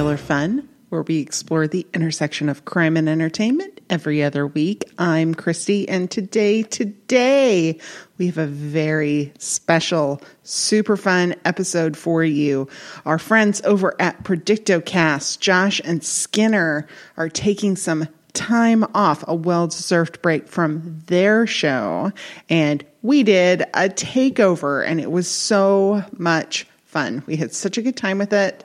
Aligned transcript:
Killer 0.00 0.16
Fun, 0.16 0.66
where 0.88 1.02
we 1.02 1.18
explore 1.18 1.68
the 1.68 1.86
intersection 1.92 2.48
of 2.48 2.64
crime 2.64 2.96
and 2.96 3.06
entertainment 3.06 3.82
every 3.90 4.22
other 4.22 4.46
week. 4.46 4.90
I'm 4.96 5.34
Christy, 5.34 5.86
and 5.90 6.10
today, 6.10 6.62
today, 6.62 7.78
we 8.16 8.24
have 8.24 8.38
a 8.38 8.46
very 8.46 9.30
special, 9.36 10.22
super 10.42 10.96
fun 10.96 11.34
episode 11.44 11.98
for 11.98 12.24
you. 12.24 12.66
Our 13.04 13.18
friends 13.18 13.60
over 13.66 13.94
at 14.00 14.24
PredictoCast, 14.24 15.38
Josh 15.40 15.82
and 15.84 16.02
Skinner, 16.02 16.86
are 17.18 17.28
taking 17.28 17.76
some 17.76 18.08
time 18.32 18.86
off, 18.94 19.22
a 19.28 19.34
well 19.34 19.66
deserved 19.66 20.22
break 20.22 20.48
from 20.48 21.00
their 21.08 21.46
show, 21.46 22.10
and 22.48 22.82
we 23.02 23.22
did 23.22 23.64
a 23.74 23.90
takeover, 23.90 24.82
and 24.82 24.98
it 24.98 25.12
was 25.12 25.28
so 25.28 26.02
much 26.16 26.66
fun. 26.86 27.22
We 27.26 27.36
had 27.36 27.52
such 27.54 27.76
a 27.76 27.82
good 27.82 27.98
time 27.98 28.16
with 28.16 28.32
it. 28.32 28.64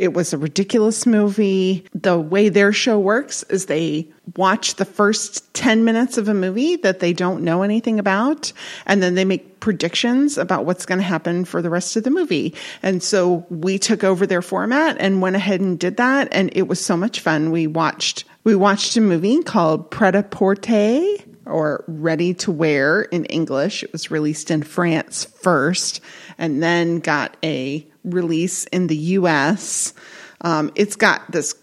It 0.00 0.14
was 0.14 0.32
a 0.32 0.38
ridiculous 0.38 1.04
movie. 1.04 1.84
The 1.94 2.18
way 2.18 2.48
their 2.48 2.72
show 2.72 2.98
works 2.98 3.42
is 3.44 3.66
they 3.66 4.08
watch 4.34 4.76
the 4.76 4.86
first 4.86 5.52
10 5.52 5.84
minutes 5.84 6.16
of 6.16 6.26
a 6.26 6.32
movie 6.32 6.76
that 6.76 7.00
they 7.00 7.12
don't 7.12 7.42
know 7.42 7.62
anything 7.62 7.98
about, 7.98 8.50
and 8.86 9.02
then 9.02 9.14
they 9.14 9.26
make 9.26 9.60
predictions 9.60 10.38
about 10.38 10.64
what's 10.64 10.86
going 10.86 11.00
to 11.00 11.04
happen 11.04 11.44
for 11.44 11.60
the 11.60 11.68
rest 11.68 11.96
of 11.96 12.04
the 12.04 12.10
movie. 12.10 12.54
And 12.82 13.02
so 13.02 13.44
we 13.50 13.78
took 13.78 14.02
over 14.02 14.26
their 14.26 14.40
format 14.40 14.96
and 14.98 15.20
went 15.20 15.36
ahead 15.36 15.60
and 15.60 15.78
did 15.78 15.98
that, 15.98 16.28
and 16.32 16.48
it 16.54 16.66
was 16.66 16.82
so 16.82 16.96
much 16.96 17.20
fun. 17.20 17.50
We 17.50 17.66
watched 17.66 18.24
we 18.42 18.54
watched 18.54 18.96
a 18.96 19.02
movie 19.02 19.42
called 19.42 19.90
Pret-a-Porter 19.90 21.02
or 21.44 21.84
Ready 21.86 22.32
to 22.34 22.50
Wear 22.50 23.02
in 23.02 23.26
English. 23.26 23.82
It 23.82 23.92
was 23.92 24.10
released 24.10 24.50
in 24.50 24.62
France 24.62 25.26
first 25.26 26.00
and 26.38 26.62
then 26.62 27.00
got 27.00 27.36
a 27.44 27.86
release 28.04 28.64
in 28.66 28.86
the 28.86 28.96
US. 28.96 29.94
Um, 30.42 30.72
it's 30.74 30.96
got 30.96 31.30
this 31.30 31.54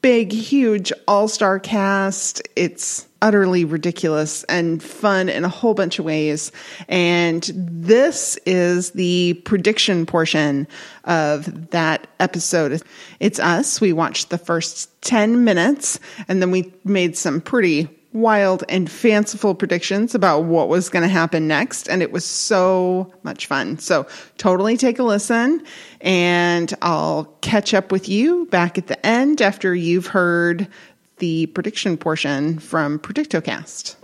big, 0.00 0.32
huge 0.32 0.92
all 1.08 1.28
star 1.28 1.58
cast. 1.58 2.42
It's 2.56 3.06
utterly 3.22 3.64
ridiculous 3.64 4.42
and 4.44 4.82
fun 4.82 5.28
in 5.28 5.44
a 5.44 5.48
whole 5.48 5.74
bunch 5.74 5.98
of 5.98 6.04
ways. 6.04 6.50
And 6.88 7.48
this 7.54 8.36
is 8.44 8.90
the 8.90 9.34
prediction 9.44 10.04
portion 10.06 10.66
of 11.04 11.70
that 11.70 12.08
episode. 12.18 12.82
It's 13.20 13.38
us. 13.38 13.80
We 13.80 13.92
watched 13.92 14.30
the 14.30 14.38
first 14.38 14.90
10 15.02 15.44
minutes 15.44 16.00
and 16.26 16.42
then 16.42 16.50
we 16.50 16.72
made 16.84 17.16
some 17.16 17.40
pretty 17.40 17.88
wild 18.12 18.64
and 18.68 18.90
fanciful 18.90 19.54
predictions 19.54 20.14
about 20.14 20.44
what 20.44 20.68
was 20.68 20.88
going 20.88 21.02
to 21.02 21.08
happen 21.08 21.48
next. 21.48 21.88
And 21.88 22.02
it 22.02 22.12
was 22.12 22.24
so 22.24 23.12
much 23.22 23.46
fun. 23.46 23.78
So 23.78 24.06
totally 24.38 24.76
take 24.76 24.98
a 24.98 25.02
listen 25.02 25.64
and 26.00 26.74
I'll 26.82 27.24
catch 27.40 27.74
up 27.74 27.90
with 27.92 28.08
you 28.08 28.46
back 28.46 28.78
at 28.78 28.86
the 28.86 29.06
end 29.06 29.40
after 29.40 29.74
you've 29.74 30.06
heard 30.06 30.68
the 31.18 31.46
prediction 31.46 31.96
portion 31.96 32.58
from 32.58 32.98
PredictoCast. 32.98 33.96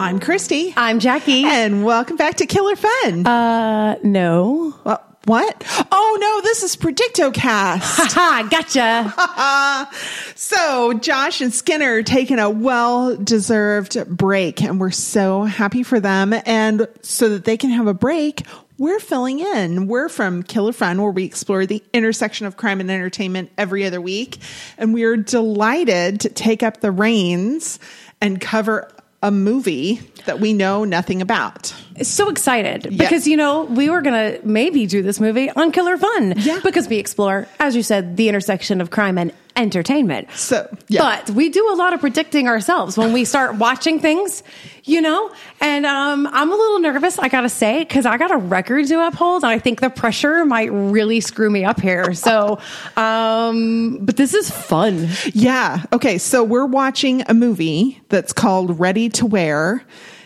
I'm 0.00 0.18
Christy. 0.18 0.74
I'm 0.76 0.98
Jackie. 0.98 1.44
And 1.44 1.84
welcome 1.84 2.16
back 2.16 2.36
to 2.36 2.46
Killer 2.46 2.74
Fun. 2.74 3.26
Uh, 3.26 3.96
no. 4.02 4.74
Well, 4.84 5.11
what? 5.24 5.64
Oh 5.90 6.18
no, 6.20 6.40
this 6.40 6.62
is 6.62 6.76
PredictoCast. 6.76 7.80
Ha, 8.02 8.08
ha, 8.12 8.48
gotcha. 8.50 10.34
so 10.34 10.94
Josh 10.94 11.40
and 11.40 11.52
Skinner 11.52 11.98
are 11.98 12.02
taking 12.02 12.38
a 12.38 12.50
well-deserved 12.50 14.08
break 14.08 14.62
and 14.62 14.80
we're 14.80 14.90
so 14.90 15.44
happy 15.44 15.82
for 15.82 16.00
them. 16.00 16.34
And 16.46 16.88
so 17.02 17.28
that 17.30 17.44
they 17.44 17.56
can 17.56 17.70
have 17.70 17.86
a 17.86 17.94
break, 17.94 18.42
we're 18.78 19.00
filling 19.00 19.38
in. 19.38 19.86
We're 19.86 20.08
from 20.08 20.42
Killer 20.42 20.72
Fun, 20.72 21.00
where 21.00 21.10
we 21.10 21.24
explore 21.24 21.66
the 21.66 21.82
intersection 21.92 22.46
of 22.46 22.56
crime 22.56 22.80
and 22.80 22.90
entertainment 22.90 23.52
every 23.56 23.86
other 23.86 24.00
week. 24.00 24.38
And 24.76 24.92
we 24.92 25.04
are 25.04 25.16
delighted 25.16 26.20
to 26.20 26.28
take 26.30 26.62
up 26.62 26.80
the 26.80 26.90
reins 26.90 27.78
and 28.20 28.40
cover 28.40 28.90
a 29.22 29.30
movie 29.30 30.00
that 30.26 30.40
we 30.40 30.52
know 30.52 30.84
nothing 30.84 31.22
about. 31.22 31.74
so 32.02 32.28
excited 32.28 32.96
because, 32.96 33.26
you 33.26 33.36
know, 33.36 33.64
we 33.64 33.88
were 33.88 34.02
to 34.02 34.40
maybe 34.44 34.86
do 34.86 35.02
this 35.02 35.20
movie 35.20 35.50
on 35.50 35.72
Killer 35.72 35.96
Fun. 35.96 36.34
Yeah. 36.36 36.60
Because 36.62 36.88
we 36.88 36.98
explore, 36.98 37.46
as 37.60 37.76
you 37.76 37.82
said, 37.82 38.16
the 38.16 38.28
intersection 38.28 38.80
of 38.80 38.90
crime 38.90 39.18
and 39.18 39.32
entertainment. 39.56 40.30
So, 40.32 40.68
yeah. 40.88 41.00
But 41.00 41.30
we 41.30 41.48
do 41.48 41.72
a 41.72 41.76
lot 41.76 41.92
of 41.92 42.00
predicting 42.00 42.48
ourselves 42.48 42.96
when 42.96 43.12
we 43.12 43.24
start 43.24 43.56
watching 43.56 44.00
things, 44.00 44.42
you 44.84 45.00
know? 45.00 45.30
And 45.60 45.86
um, 45.86 46.26
I'm 46.26 46.50
a 46.50 46.54
little 46.54 46.78
nervous, 46.78 47.18
I 47.18 47.28
gotta 47.28 47.48
say, 47.48 47.80
because 47.80 48.06
I 48.06 48.16
got 48.18 48.30
a 48.30 48.36
record 48.36 48.86
to 48.88 49.06
uphold, 49.06 49.42
and 49.44 49.50
I 49.50 49.58
think 49.58 49.80
the 49.80 49.90
pressure 49.90 50.44
might 50.44 50.70
really 50.72 51.20
screw 51.20 51.50
me 51.50 51.64
up 51.64 51.80
here. 51.80 52.14
So, 52.14 52.58
um, 52.96 53.98
but 54.02 54.16
this 54.16 54.34
is 54.34 54.50
fun. 54.50 55.08
Yeah. 55.34 55.84
Okay. 55.92 56.18
So 56.18 56.44
we're 56.44 56.66
watching 56.66 57.22
a 57.28 57.34
movie 57.34 58.00
that's 58.08 58.32
called 58.32 58.80
Ready 58.80 59.08
to 59.10 59.26
Wear. 59.26 59.84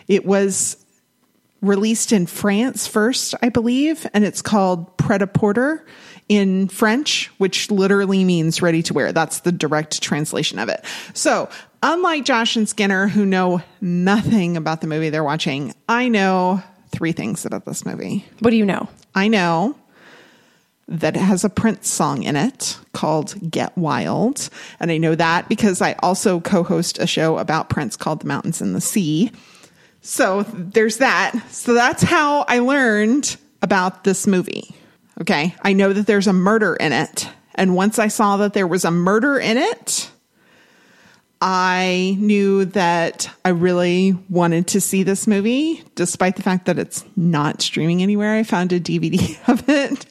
It 0.09 0.25
was 0.25 0.77
released 1.63 2.13
in 2.13 2.27
France 2.27 2.87
first, 2.87 3.35
I 3.43 3.49
believe, 3.49 4.07
and 4.15 4.25
it's 4.25 4.43
called 4.43 4.97
Pret-a-Porter 4.99 5.85
in 6.29 6.69
French, 6.69 7.31
which 7.39 7.71
literally 7.71 8.25
means 8.25 8.61
ready 8.61 8.83
to 8.83 8.95
wear. 8.95 9.13
That's 9.13 9.41
the 9.41 9.53
direct 9.53 10.03
translation 10.03 10.59
of 10.59 10.69
it. 10.69 10.85
So, 11.15 11.49
unlike 11.83 12.25
Josh 12.25 12.57
and 12.57 12.69
Skinner, 12.69 13.07
who 13.09 13.25
know 13.25 13.63
nothing 13.81 14.57
about 14.57 14.81
the 14.81 14.87
movie 14.87 15.11
they're 15.11 15.23
watching, 15.25 15.75
I 15.89 16.09
know 16.09 16.63
three 16.91 17.13
things 17.13 17.47
about 17.47 17.65
this 17.65 17.87
movie. 17.87 18.25
What 18.41 18.51
do 18.51 18.57
you 18.57 18.65
know? 18.65 18.89
I 19.15 19.29
know 19.29 19.77
that 20.89 21.17
it 21.17 21.21
has 21.21 21.45
a 21.45 21.51
Prince 21.51 21.89
song 21.89 22.23
in 22.23 22.37
it 22.37 22.79
called 22.93 23.51
Get 23.51 23.77
Wild. 23.77 24.49
And 24.79 24.91
I 24.91 24.99
know 24.99 25.15
that 25.15 25.49
because 25.49 25.83
I 25.83 25.95
also 25.95 26.41
co 26.41 26.63
host 26.63 26.99
a 26.99 27.07
show 27.07 27.39
about 27.39 27.69
Prince 27.69 27.97
called 27.97 28.21
The 28.21 28.27
Mountains 28.27 28.61
and 28.61 28.75
the 28.75 28.81
Sea. 28.81 29.33
So 30.01 30.45
there's 30.53 30.99
that. 30.99 31.33
So 31.51 31.75
that's 31.75 32.03
how 32.03 32.43
I 32.43 32.61
learned 32.61 33.37
about 33.63 34.05
this 34.05 34.27
movie. 34.27 34.77
Okay. 35.21 35.55
I 35.63 35.73
know 35.73 35.93
that 35.93 36.07
there's 36.07 36.27
a 36.27 36.33
murder 36.33 36.75
in 36.75 36.93
it. 36.93 37.29
And 37.55 37.75
once 37.75 37.99
I 37.99 38.09
saw 38.09 38.37
that 38.39 38.53
there 38.53 38.67
was 38.67 38.85
a 38.85 38.91
murder 38.91 39.39
in 39.39 39.57
it, 39.57 40.11
I 41.41 42.17
knew 42.19 42.65
that 42.67 43.31
I 43.45 43.51
really 43.51 44.17
wanted 44.31 44.69
to 44.69 44.81
see 44.81 45.03
this 45.03 45.27
movie, 45.27 45.85
despite 45.95 46.37
the 46.37 46.43
fact 46.43 46.65
that 46.65 46.79
it's 46.79 47.05
not 47.15 47.61
streaming 47.61 48.03
anywhere. 48.03 48.35
I 48.35 48.43
found 48.43 48.73
a 48.73 48.81
DVD 48.81 49.37
of 49.49 49.69
it, 49.69 50.07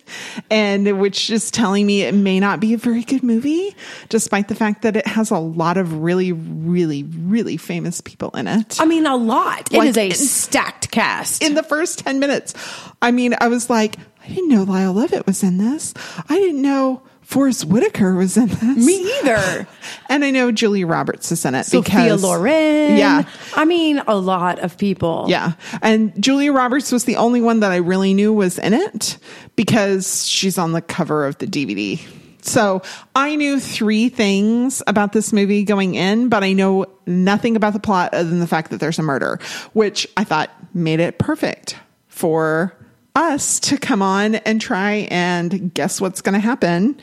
and 0.51 0.99
which 0.99 1.31
is 1.31 1.49
telling 1.49 1.87
me 1.87 2.03
it 2.03 2.13
may 2.13 2.39
not 2.39 2.59
be 2.59 2.75
a 2.75 2.77
very 2.77 3.03
good 3.03 3.23
movie, 3.23 3.75
despite 4.09 4.49
the 4.49 4.55
fact 4.55 4.83
that 4.83 4.95
it 4.95 5.07
has 5.07 5.31
a 5.31 5.39
lot 5.39 5.77
of 5.77 5.93
really, 6.03 6.31
really, 6.31 7.03
really 7.03 7.57
famous 7.57 8.01
people 8.01 8.29
in 8.31 8.47
it. 8.47 8.79
I 8.79 8.85
mean, 8.85 9.07
a 9.07 9.15
lot. 9.15 9.71
It 9.73 9.77
Like, 9.79 9.89
is 9.89 9.97
a 9.97 10.09
stacked 10.11 10.91
cast. 10.91 11.43
in 11.43 11.55
the 11.55 11.63
first 11.63 11.99
10 11.99 12.19
minutes. 12.19 12.53
I 13.01 13.09
mean, 13.09 13.35
I 13.41 13.47
was 13.47 13.67
like, 13.67 13.95
I 14.25 14.29
didn't 14.29 14.49
know 14.49 14.63
Lyle 14.63 14.93
Lovett 14.93 15.27
was 15.27 15.43
in 15.43 15.57
this. 15.57 15.93
I 16.27 16.35
didn't 16.35 16.61
know 16.61 17.03
Forest 17.21 17.65
Whitaker 17.65 18.15
was 18.15 18.37
in 18.37 18.47
this. 18.47 18.85
Me 18.85 19.11
either. 19.19 19.67
And 20.09 20.23
I 20.23 20.29
know 20.29 20.51
Julia 20.51 20.85
Roberts 20.85 21.31
is 21.31 21.43
in 21.45 21.55
it 21.55 21.65
Sophia 21.65 21.81
because 21.83 22.23
Loren. 22.23 22.97
Yeah. 22.97 23.23
I 23.55 23.65
mean, 23.65 23.99
a 24.07 24.15
lot 24.15 24.59
of 24.59 24.77
people. 24.77 25.25
Yeah. 25.27 25.53
And 25.81 26.13
Julia 26.21 26.53
Roberts 26.53 26.91
was 26.91 27.05
the 27.05 27.15
only 27.15 27.41
one 27.41 27.61
that 27.61 27.71
I 27.71 27.77
really 27.77 28.13
knew 28.13 28.31
was 28.31 28.59
in 28.59 28.73
it 28.73 29.17
because 29.55 30.27
she's 30.27 30.59
on 30.59 30.73
the 30.73 30.81
cover 30.81 31.25
of 31.25 31.39
the 31.39 31.47
DVD. 31.47 31.99
So 32.41 32.83
I 33.15 33.35
knew 33.35 33.59
three 33.59 34.09
things 34.09 34.83
about 34.85 35.11
this 35.11 35.33
movie 35.33 35.63
going 35.63 35.95
in, 35.95 36.29
but 36.29 36.43
I 36.43 36.53
know 36.53 36.85
nothing 37.07 37.55
about 37.55 37.73
the 37.73 37.79
plot 37.79 38.13
other 38.13 38.29
than 38.29 38.39
the 38.39 38.47
fact 38.47 38.69
that 38.69 38.79
there's 38.79 38.99
a 38.99 39.03
murder, 39.03 39.39
which 39.73 40.07
I 40.15 40.23
thought 40.23 40.51
made 40.73 40.99
it 40.99 41.17
perfect 41.17 41.77
for 42.07 42.75
us 43.15 43.59
to 43.61 43.77
come 43.77 44.01
on 44.01 44.35
and 44.35 44.59
try 44.61 45.07
and 45.09 45.73
guess 45.73 46.01
what's 46.01 46.21
going 46.21 46.33
to 46.33 46.39
happen 46.39 46.99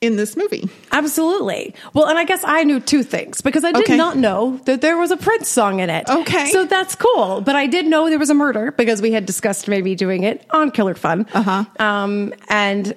in 0.00 0.16
this 0.16 0.36
movie. 0.36 0.68
Absolutely. 0.92 1.74
Well, 1.94 2.06
and 2.06 2.18
I 2.18 2.24
guess 2.24 2.42
I 2.44 2.64
knew 2.64 2.80
two 2.80 3.02
things 3.02 3.40
because 3.40 3.64
I 3.64 3.72
did 3.72 3.84
Okay. 3.84 3.96
not 3.96 4.16
know 4.16 4.60
that 4.66 4.80
there 4.82 4.98
was 4.98 5.10
a 5.10 5.16
Prince 5.16 5.48
song 5.48 5.80
in 5.80 5.88
it. 5.88 6.08
Okay. 6.08 6.50
So 6.50 6.66
that's 6.66 6.94
cool. 6.94 7.40
But 7.40 7.56
I 7.56 7.66
did 7.66 7.86
know 7.86 8.08
there 8.10 8.18
was 8.18 8.28
a 8.30 8.34
murder 8.34 8.72
because 8.72 9.00
we 9.00 9.12
had 9.12 9.24
discussed 9.24 9.68
maybe 9.68 9.94
doing 9.94 10.24
it 10.24 10.44
on 10.50 10.70
Killer 10.70 10.94
Fun. 10.94 11.26
Uh-huh. 11.32 11.64
Um, 11.78 12.34
and 12.48 12.94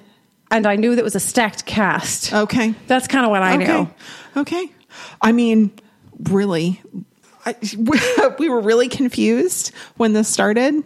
and 0.50 0.66
I 0.66 0.76
knew 0.76 0.94
that 0.94 1.00
it 1.00 1.04
was 1.04 1.14
a 1.14 1.20
stacked 1.20 1.64
cast. 1.64 2.32
Okay. 2.34 2.74
That's 2.86 3.06
kind 3.06 3.24
of 3.24 3.30
what 3.30 3.42
I 3.42 3.54
okay. 3.54 3.66
knew. 3.66 3.90
Okay. 4.36 4.68
I 5.22 5.32
mean, 5.32 5.70
really, 6.24 6.82
I, 7.46 7.56
we 8.38 8.48
were 8.48 8.60
really 8.60 8.88
confused 8.88 9.72
when 9.96 10.12
this 10.12 10.28
started 10.28 10.82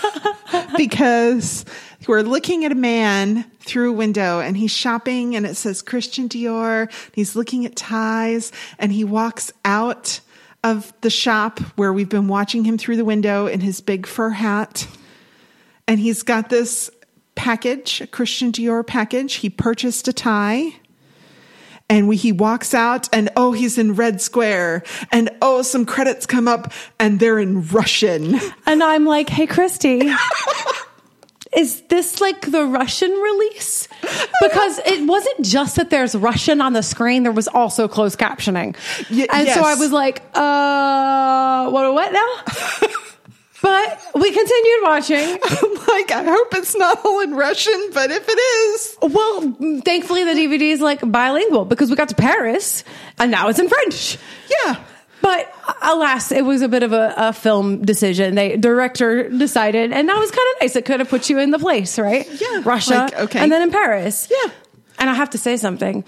because 0.76 1.64
we're 2.06 2.22
looking 2.22 2.64
at 2.64 2.72
a 2.72 2.76
man 2.76 3.44
through 3.60 3.90
a 3.90 3.94
window 3.94 4.40
and 4.40 4.56
he's 4.56 4.70
shopping 4.70 5.36
and 5.36 5.46
it 5.46 5.56
says 5.56 5.82
Christian 5.82 6.28
Dior. 6.28 6.90
He's 7.12 7.36
looking 7.36 7.66
at 7.66 7.76
ties 7.76 8.52
and 8.78 8.92
he 8.92 9.04
walks 9.04 9.52
out 9.64 10.20
of 10.64 10.92
the 11.02 11.10
shop 11.10 11.60
where 11.76 11.92
we've 11.92 12.08
been 12.08 12.28
watching 12.28 12.64
him 12.64 12.78
through 12.78 12.96
the 12.96 13.04
window 13.04 13.46
in 13.46 13.60
his 13.60 13.80
big 13.80 14.06
fur 14.06 14.30
hat. 14.30 14.88
And 15.86 16.00
he's 16.00 16.22
got 16.22 16.50
this 16.50 16.90
package, 17.34 18.00
a 18.00 18.06
Christian 18.06 18.52
Dior 18.52 18.86
package. 18.86 19.34
He 19.34 19.50
purchased 19.50 20.08
a 20.08 20.12
tie 20.12 20.74
and 21.90 22.06
we, 22.08 22.16
he 22.16 22.32
walks 22.32 22.74
out 22.74 23.08
and 23.12 23.30
oh 23.36 23.52
he's 23.52 23.78
in 23.78 23.94
red 23.94 24.20
square 24.20 24.82
and 25.10 25.30
oh 25.42 25.62
some 25.62 25.86
credits 25.86 26.26
come 26.26 26.46
up 26.48 26.72
and 26.98 27.18
they're 27.20 27.38
in 27.38 27.66
russian 27.68 28.38
And 28.66 28.82
I'm 28.82 29.04
like, 29.06 29.28
hey, 29.28 29.46
Christy. 29.46 30.02
Is 31.56 31.80
this 31.88 32.20
like 32.20 32.50
the 32.50 32.66
Russian 32.66 33.10
release? 33.10 33.88
Because 34.42 34.78
it 34.84 35.06
wasn't 35.08 35.46
just 35.46 35.76
that 35.76 35.88
there's 35.88 36.14
Russian 36.14 36.60
on 36.60 36.74
the 36.74 36.82
screen, 36.82 37.22
there 37.22 37.32
was 37.32 37.48
also 37.48 37.88
closed 37.88 38.18
captioning. 38.18 38.76
Y- 39.10 39.26
and 39.32 39.48
so 39.48 39.62
I 39.62 39.74
was 39.74 39.90
like, 39.90 40.20
uh, 40.34 41.70
what, 41.70 41.94
what 41.94 42.12
now? 42.12 42.88
but 43.62 44.00
we 44.14 44.30
continued 44.32 44.82
watching. 44.82 45.18
I'm 45.44 45.74
like 45.88 46.10
i 46.12 46.22
hope 46.24 46.54
it's 46.54 46.76
not 46.76 47.04
all 47.04 47.20
in 47.20 47.34
russian 47.34 47.90
but 47.92 48.10
if 48.10 48.26
it 48.28 48.38
is 48.38 48.96
Well, 49.00 49.80
thankfully 49.84 50.24
the 50.24 50.32
DVD 50.32 50.72
is 50.72 50.80
like 50.80 51.00
bilingual 51.10 51.64
because 51.64 51.90
we 51.90 51.96
got 51.96 52.08
to 52.10 52.14
Paris 52.14 52.84
and 53.18 53.30
now 53.30 53.48
it's 53.48 53.58
in 53.58 53.68
French. 53.68 54.18
yeah 54.64 54.76
But 55.20 55.52
uh, 55.66 55.74
alas, 55.82 56.30
it 56.30 56.44
was 56.44 56.62
a 56.62 56.68
bit 56.68 56.82
of 56.84 56.92
a, 56.92 57.12
a 57.16 57.32
film 57.32 57.82
decision. 57.82 58.36
They 58.36 58.56
director 58.56 59.28
decided, 59.28 59.90
and 59.92 60.08
that 60.08 60.16
was 60.16 60.30
kind 60.30 60.46
of 60.54 60.62
nice. 60.62 60.76
It 60.76 60.84
could 60.84 61.00
have 61.00 61.08
put 61.08 61.28
you 61.28 61.38
in 61.40 61.50
the 61.50 61.58
place, 61.58 61.98
right? 61.98 62.24
Yeah, 62.40 62.62
Russia, 62.64 62.94
like, 63.10 63.18
okay. 63.18 63.40
and 63.40 63.50
then 63.50 63.62
in 63.62 63.70
Paris. 63.72 64.28
Yeah. 64.30 64.52
and 65.00 65.10
I 65.10 65.14
have 65.14 65.30
to 65.30 65.38
say 65.38 65.56
something. 65.56 66.04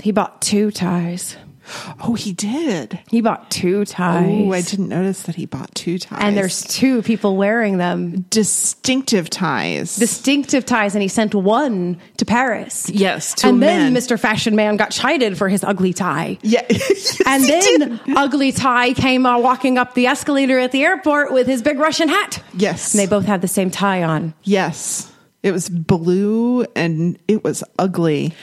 He 0.00 0.12
bought 0.12 0.40
two 0.40 0.70
ties. 0.70 1.36
Oh 2.00 2.14
he 2.14 2.32
did 2.32 2.98
He 3.10 3.20
bought 3.20 3.50
two 3.50 3.84
ties. 3.84 4.26
oh 4.28 4.52
i 4.52 4.60
didn't 4.62 4.88
notice 4.88 5.22
that 5.22 5.34
he 5.34 5.46
bought 5.46 5.74
two 5.74 5.98
ties 5.98 6.20
and 6.22 6.36
there's 6.36 6.62
two 6.64 7.02
people 7.02 7.36
wearing 7.36 7.78
them. 7.78 8.26
distinctive 8.30 9.30
ties 9.30 9.96
Distinctive 9.96 10.64
ties, 10.66 10.94
and 10.94 11.02
he 11.02 11.08
sent 11.08 11.34
one 11.34 11.98
to 12.16 12.24
Paris. 12.24 12.88
Yes, 12.90 13.34
to 13.34 13.48
and 13.48 13.62
then. 13.62 13.94
Mr. 13.94 14.18
Fashion 14.18 14.54
Man 14.56 14.76
got 14.76 14.90
chided 14.90 15.36
for 15.38 15.48
his 15.48 15.64
ugly 15.64 15.92
tie. 15.92 16.38
yeah 16.42 16.62
Yes, 16.70 17.20
And 17.26 17.44
then 17.44 17.78
did. 17.78 18.00
Ugly 18.16 18.52
Tie 18.52 18.92
came 18.94 19.26
uh, 19.26 19.38
walking 19.38 19.78
up 19.78 19.94
the 19.94 20.06
escalator 20.06 20.58
at 20.58 20.72
the 20.72 20.82
airport 20.84 21.32
with 21.32 21.46
his 21.46 21.62
big 21.62 21.78
Russian 21.78 22.08
hat. 22.08 22.42
Yes. 22.54 22.92
And 22.94 23.00
they 23.00 23.06
both 23.06 23.24
had 23.24 23.40
the 23.40 23.48
same 23.48 23.70
tie 23.70 24.02
on. 24.02 24.34
Yes. 24.42 25.10
It 25.42 25.52
was 25.52 25.68
blue 25.68 26.64
and 26.76 27.18
it 27.28 27.42
was 27.44 27.64
ugly. 27.78 28.34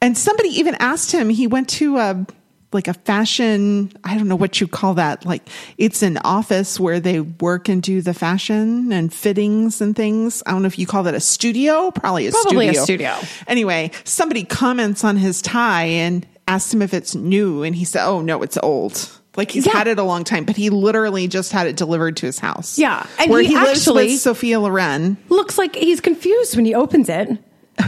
And 0.00 0.16
somebody 0.18 0.48
even 0.50 0.74
asked 0.76 1.12
him, 1.12 1.28
he 1.28 1.46
went 1.46 1.68
to 1.70 1.96
a 1.98 2.26
like 2.74 2.88
a 2.88 2.94
fashion, 2.94 3.92
I 4.04 4.16
don't 4.18 4.28
know 4.28 4.36
what 4.36 4.60
you 4.60 4.68
call 4.68 4.94
that. 4.94 5.24
Like 5.24 5.48
it's 5.78 6.02
an 6.02 6.18
office 6.24 6.78
where 6.78 7.00
they 7.00 7.20
work 7.20 7.68
and 7.68 7.82
do 7.82 8.02
the 8.02 8.12
fashion 8.14 8.92
and 8.92 9.12
fittings 9.12 9.80
and 9.80 9.96
things. 9.96 10.42
I 10.46 10.50
don't 10.50 10.62
know 10.62 10.66
if 10.66 10.78
you 10.78 10.86
call 10.86 11.04
that 11.04 11.14
a 11.14 11.20
studio, 11.20 11.90
probably 11.90 12.26
a 12.26 12.32
Probably 12.32 12.68
a 12.68 12.74
studio. 12.74 13.14
studio. 13.16 13.28
Anyway, 13.46 13.90
somebody 14.04 14.44
comments 14.44 15.04
on 15.04 15.16
his 15.16 15.40
tie 15.40 15.84
and 15.84 16.26
asks 16.46 16.74
him 16.74 16.82
if 16.82 16.92
it's 16.92 17.14
new 17.14 17.62
and 17.62 17.74
he 17.74 17.84
said, 17.84 18.04
"Oh, 18.06 18.20
no, 18.20 18.42
it's 18.42 18.58
old." 18.62 19.08
Like 19.36 19.50
he's 19.50 19.66
Yeah. 19.66 19.72
had 19.72 19.88
it 19.88 19.98
a 19.98 20.02
long 20.04 20.22
time, 20.24 20.44
but 20.44 20.56
he 20.56 20.70
literally 20.70 21.26
just 21.26 21.50
had 21.52 21.66
it 21.66 21.76
delivered 21.76 22.16
to 22.18 22.26
his 22.26 22.38
house. 22.38 22.78
Yeah, 22.78 23.04
and 23.18 23.30
where 23.30 23.40
he 23.40 23.48
he, 23.48 23.54
lives 23.56 23.80
actually- 23.80 24.06
with 24.12 24.20
Sophia 24.20 24.60
Loren. 24.60 25.16
Looks 25.28 25.58
like 25.58 25.74
he's 25.74 26.00
confused 26.00 26.54
when 26.56 26.64
he 26.64 26.74
opens 26.74 27.08
it. 27.08 27.28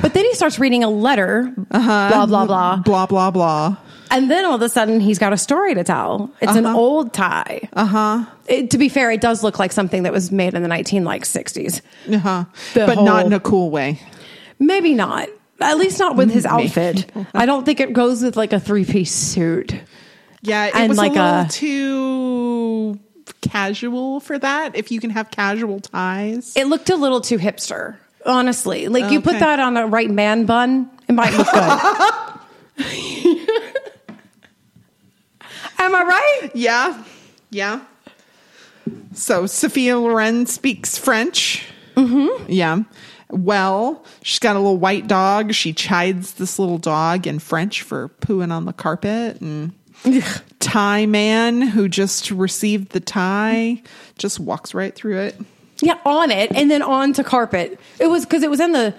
But 0.03 0.15
then 0.15 0.25
he 0.25 0.35
starts 0.35 0.59
reading 0.59 0.83
a 0.83 0.91
letter, 0.91 1.55
Uh-huh. 1.71 2.09
blah, 2.11 2.27
blah, 2.27 2.45
blah. 2.47 2.77
blah 2.79 3.07
blah 3.07 3.31
blah. 3.31 3.77
And 4.11 4.31
then 4.31 4.45
all 4.45 4.55
of 4.55 4.63
a 4.63 4.69
sudden 4.69 5.01
he's 5.01 5.19
got 5.19 5.33
a 5.33 5.37
story 5.37 5.75
to 5.75 5.83
tell. 5.85 6.31
It's 6.41 6.55
an 6.57 6.65
Uh-huh. 6.67 6.77
old 6.79 7.13
tie. 7.13 7.69
Uh 7.73 7.87
huh. 7.87 8.25
To 8.71 8.79
be 8.79 8.89
fair, 8.89 9.11
it 9.11 9.21
does 9.21 9.43
look 9.43 9.59
like 9.59 9.73
something 9.73 10.05
that 10.05 10.13
was 10.13 10.31
made 10.31 10.55
in 10.55 10.63
the 10.63 10.69
19 10.69 11.05
like 11.05 11.25
60s. 11.25 11.81
Uh 12.13 12.19
huh. 12.19 12.45
But 12.75 13.03
not 13.03 13.27
in 13.27 13.33
a 13.33 13.41
cool 13.41 13.71
way. 13.71 14.01
Maybe 14.59 14.95
not. 14.95 15.29
At 15.61 15.79
least 15.79 15.99
not 15.99 16.17
with 16.17 16.31
his 16.31 16.45
outfit. 16.47 17.11
I 17.35 17.47
don't 17.47 17.65
think 17.65 17.81
it 17.81 17.93
goes 17.93 18.23
with 18.23 18.37
like 18.37 18.53
a 18.53 18.61
three 18.61 18.85
piece 18.85 19.13
suit. 19.13 19.75
Yeah, 20.43 20.67
it 20.67 20.77
And 20.77 20.89
was 20.91 20.99
like 20.99 21.13
a 21.17 21.23
little 21.23 21.41
a- 21.41 21.49
too 21.49 23.01
casual 23.41 24.21
for 24.21 24.39
that. 24.39 24.77
If 24.77 24.93
you 24.93 25.01
can 25.01 25.11
have 25.11 25.31
casual 25.31 25.81
ties, 25.81 26.55
It 26.57 26.67
looked 26.69 26.91
a 26.91 26.97
little 26.97 27.21
too 27.21 27.39
hipster, 27.39 27.97
honestly. 28.25 28.87
Like 28.89 29.11
you 29.11 29.21
put 29.21 29.41
that 29.41 29.59
on 29.59 29.77
a 29.77 29.87
right 29.87 30.11
man 30.11 30.45
bun, 30.47 30.89
it 31.09 31.13
might 31.13 31.33
look 31.35 31.49
good. 31.51 32.33
Am 35.79 35.95
I 35.95 36.03
right? 36.03 36.51
yeah, 36.55 37.05
yeah. 37.51 37.81
So 39.13 39.47
Sophia 39.47 39.99
Loren 39.99 40.47
speaks 40.47 40.97
French. 40.97 41.67
Mm-hmm. 41.97 42.51
Yeah. 42.51 42.83
Well, 43.31 44.05
she's 44.23 44.39
got 44.39 44.55
a 44.55 44.61
little 44.61 44.79
white 44.79 45.09
dog. 45.09 45.53
She 45.53 45.73
chides 45.73 46.35
this 46.35 46.59
little 46.59 46.79
dog 46.79 47.27
in 47.27 47.39
French 47.41 47.83
for 47.83 48.09
pooing 48.21 48.53
on 48.53 48.65
the 48.65 48.73
carpet 48.73 49.41
and. 49.41 49.73
tie 50.61 51.07
man 51.07 51.63
who 51.63 51.89
just 51.89 52.31
received 52.31 52.93
the 52.93 53.01
tie 53.01 53.83
just 54.19 54.39
walks 54.39 54.75
right 54.75 54.95
through 54.95 55.19
it. 55.19 55.41
Yeah, 55.81 55.99
on 56.05 56.31
it 56.31 56.53
and 56.55 56.71
then 56.71 56.83
on 56.83 57.13
to 57.15 57.25
carpet. 57.25 57.81
It 57.99 58.09
was 58.09 58.25
because 58.25 58.43
it 58.43 58.51
was 58.51 58.61
in 58.61 58.73
the 58.73 58.95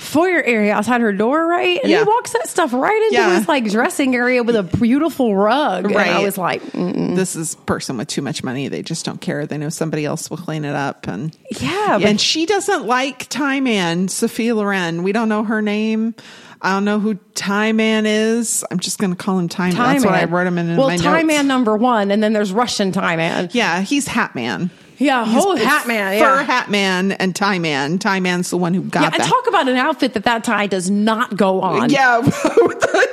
foyer 0.00 0.42
area 0.42 0.72
outside 0.72 1.02
her 1.02 1.12
door, 1.12 1.46
right? 1.46 1.78
And 1.82 1.90
Yeah. 1.90 1.98
he 1.98 2.04
walks 2.04 2.32
that 2.32 2.48
stuff 2.48 2.72
right 2.72 3.00
into 3.10 3.14
Yeah. 3.16 3.38
his 3.38 3.46
like 3.46 3.70
dressing 3.70 4.14
area 4.14 4.42
with 4.42 4.56
a 4.56 4.62
beautiful 4.62 5.36
rug. 5.36 5.84
And 5.84 5.96
I 5.98 6.22
was 6.24 6.38
like, 6.38 6.62
mm, 6.72 7.14
This 7.16 7.36
is 7.36 7.54
person 7.66 7.98
with 7.98 8.08
too 8.08 8.22
much 8.22 8.42
money. 8.42 8.68
They 8.68 8.82
just 8.82 9.04
don't 9.04 9.20
care. 9.20 9.44
They 9.46 9.58
know 9.58 9.68
somebody 9.68 10.06
else 10.06 10.30
will 10.30 10.38
clean 10.38 10.64
it 10.64 10.74
up. 10.74 11.06
And 11.06 11.36
yeah, 11.60 11.98
and 12.02 12.18
she 12.18 12.46
doesn't 12.46 12.86
like 12.86 13.28
Tie 13.28 13.60
Man, 13.60 14.08
Sophia 14.08 14.54
Loren. 14.54 15.02
We 15.02 15.12
don't 15.12 15.28
know 15.28 15.44
her 15.44 15.60
name. 15.60 16.14
I 16.62 16.72
don't 16.72 16.84
know 16.86 16.98
who 16.98 17.14
Tie 17.34 17.72
Man 17.72 18.04
is. 18.06 18.64
I'm 18.70 18.78
just 18.78 18.98
going 18.98 19.10
to 19.10 19.16
call 19.16 19.38
him 19.38 19.48
Tie 19.48 19.68
Man. 19.72 19.76
That's 19.76 20.04
what 20.04 20.14
I 20.14 20.24
wrote 20.24 20.46
him 20.46 20.56
in, 20.58 20.76
well, 20.76 20.88
Tie 20.96 20.96
notes. 21.22 21.26
Man 21.26 21.46
number 21.46 21.76
one, 21.76 22.10
and 22.10 22.22
then 22.22 22.32
there's 22.32 22.52
Russian 22.52 22.90
Tie 22.92 23.16
Man. 23.16 23.50
Yeah, 23.52 23.80
he's 23.82 24.06
Hat 24.08 24.34
Man. 24.34 24.70
Yeah, 25.00 25.24
He's 25.24 25.42
whole 25.42 25.56
Hat 25.56 25.86
Man. 25.88 26.18
Fur 26.20 26.36
Yeah. 26.36 26.42
Hat 26.44 26.70
Man 26.70 27.12
and 27.12 27.34
Tie 27.34 27.58
Man. 27.58 27.98
Tie 27.98 28.20
Man's 28.20 28.50
the 28.50 28.56
one 28.58 28.74
who 28.74 28.82
got 28.82 29.00
Yeah, 29.02 29.06
and 29.14 29.20
that. 29.22 29.26
talk 29.28 29.46
about 29.48 29.66
an 29.68 29.76
outfit 29.76 30.12
that 30.14 30.24
that 30.24 30.44
tie 30.44 30.66
does 30.66 30.90
not 30.90 31.36
go 31.36 31.62
on. 31.62 31.88
yeah, 31.90 32.18
with 32.18 32.30
the 32.36 33.08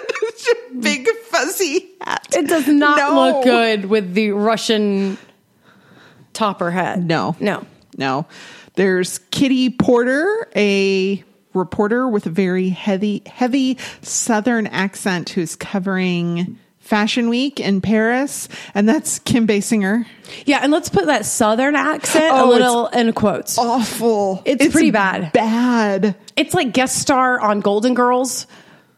big 0.79 1.07
fuzzy 1.29 1.89
hat. 2.01 2.27
It 2.35 2.47
does 2.47 2.67
not 2.67 2.97
No. 2.97 3.15
look 3.15 3.43
good 3.45 3.85
with 3.85 4.13
the 4.13 4.31
Russian 4.31 5.17
topper 6.33 6.71
head. 6.71 7.05
No. 7.07 7.35
No. 7.39 7.65
No. 7.97 8.25
There's 8.75 9.19
Kitty 9.31 9.69
Potter, 9.71 10.47
a 10.55 11.23
reporter 11.53 12.07
with 12.07 12.25
a 12.27 12.29
very 12.29 12.69
heavy, 12.69 13.23
heavy 13.25 13.77
Southern 14.01 14.67
accent 14.67 15.29
who's 15.29 15.55
covering 15.55 16.59
Fashion 16.87 17.29
Week 17.29 17.59
in 17.59 17.81
Paris. 17.81 18.47
And 18.73 18.87
that's 18.87 19.19
Kim 19.19 19.45
Basinger. 19.47 20.05
Yeah, 20.45 20.59
and 20.61 20.71
let's 20.71 20.89
put 20.89 21.05
that 21.05 21.25
southern 21.25 21.75
accent 21.75 22.25
a 22.35 22.41
Oh, 22.41 22.49
little 22.49 22.87
in 22.87 23.13
quotes. 23.13 23.57
Awful. 23.57 24.41
It's 24.45 24.67
pretty 24.69 24.91
bad. 24.91 25.31
Bad. 25.33 26.15
It's 26.35 26.53
like 26.53 26.73
guest 26.73 26.97
star 26.99 27.39
on 27.39 27.59
Golden 27.59 27.93
Girls. 27.93 28.47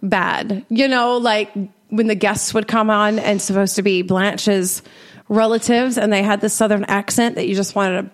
Bad. 0.01 0.65
You 0.69 0.87
know, 0.87 1.17
like 1.17 1.51
when 1.89 2.07
the 2.07 2.15
guests 2.15 2.53
would 2.53 2.67
come 2.67 2.89
on 2.89 3.19
and 3.19 3.41
supposed 3.41 3.75
to 3.77 3.81
be 3.81 4.01
Blanche's 4.03 4.81
relatives 5.27 5.97
and 5.97 6.11
they 6.13 6.23
had 6.23 6.41
this 6.41 6.53
southern 6.53 6.83
accent 6.85 7.35
that 7.35 7.47
you 7.47 7.55
just 7.55 7.75
wanted 7.75 8.03
to, 8.03 8.11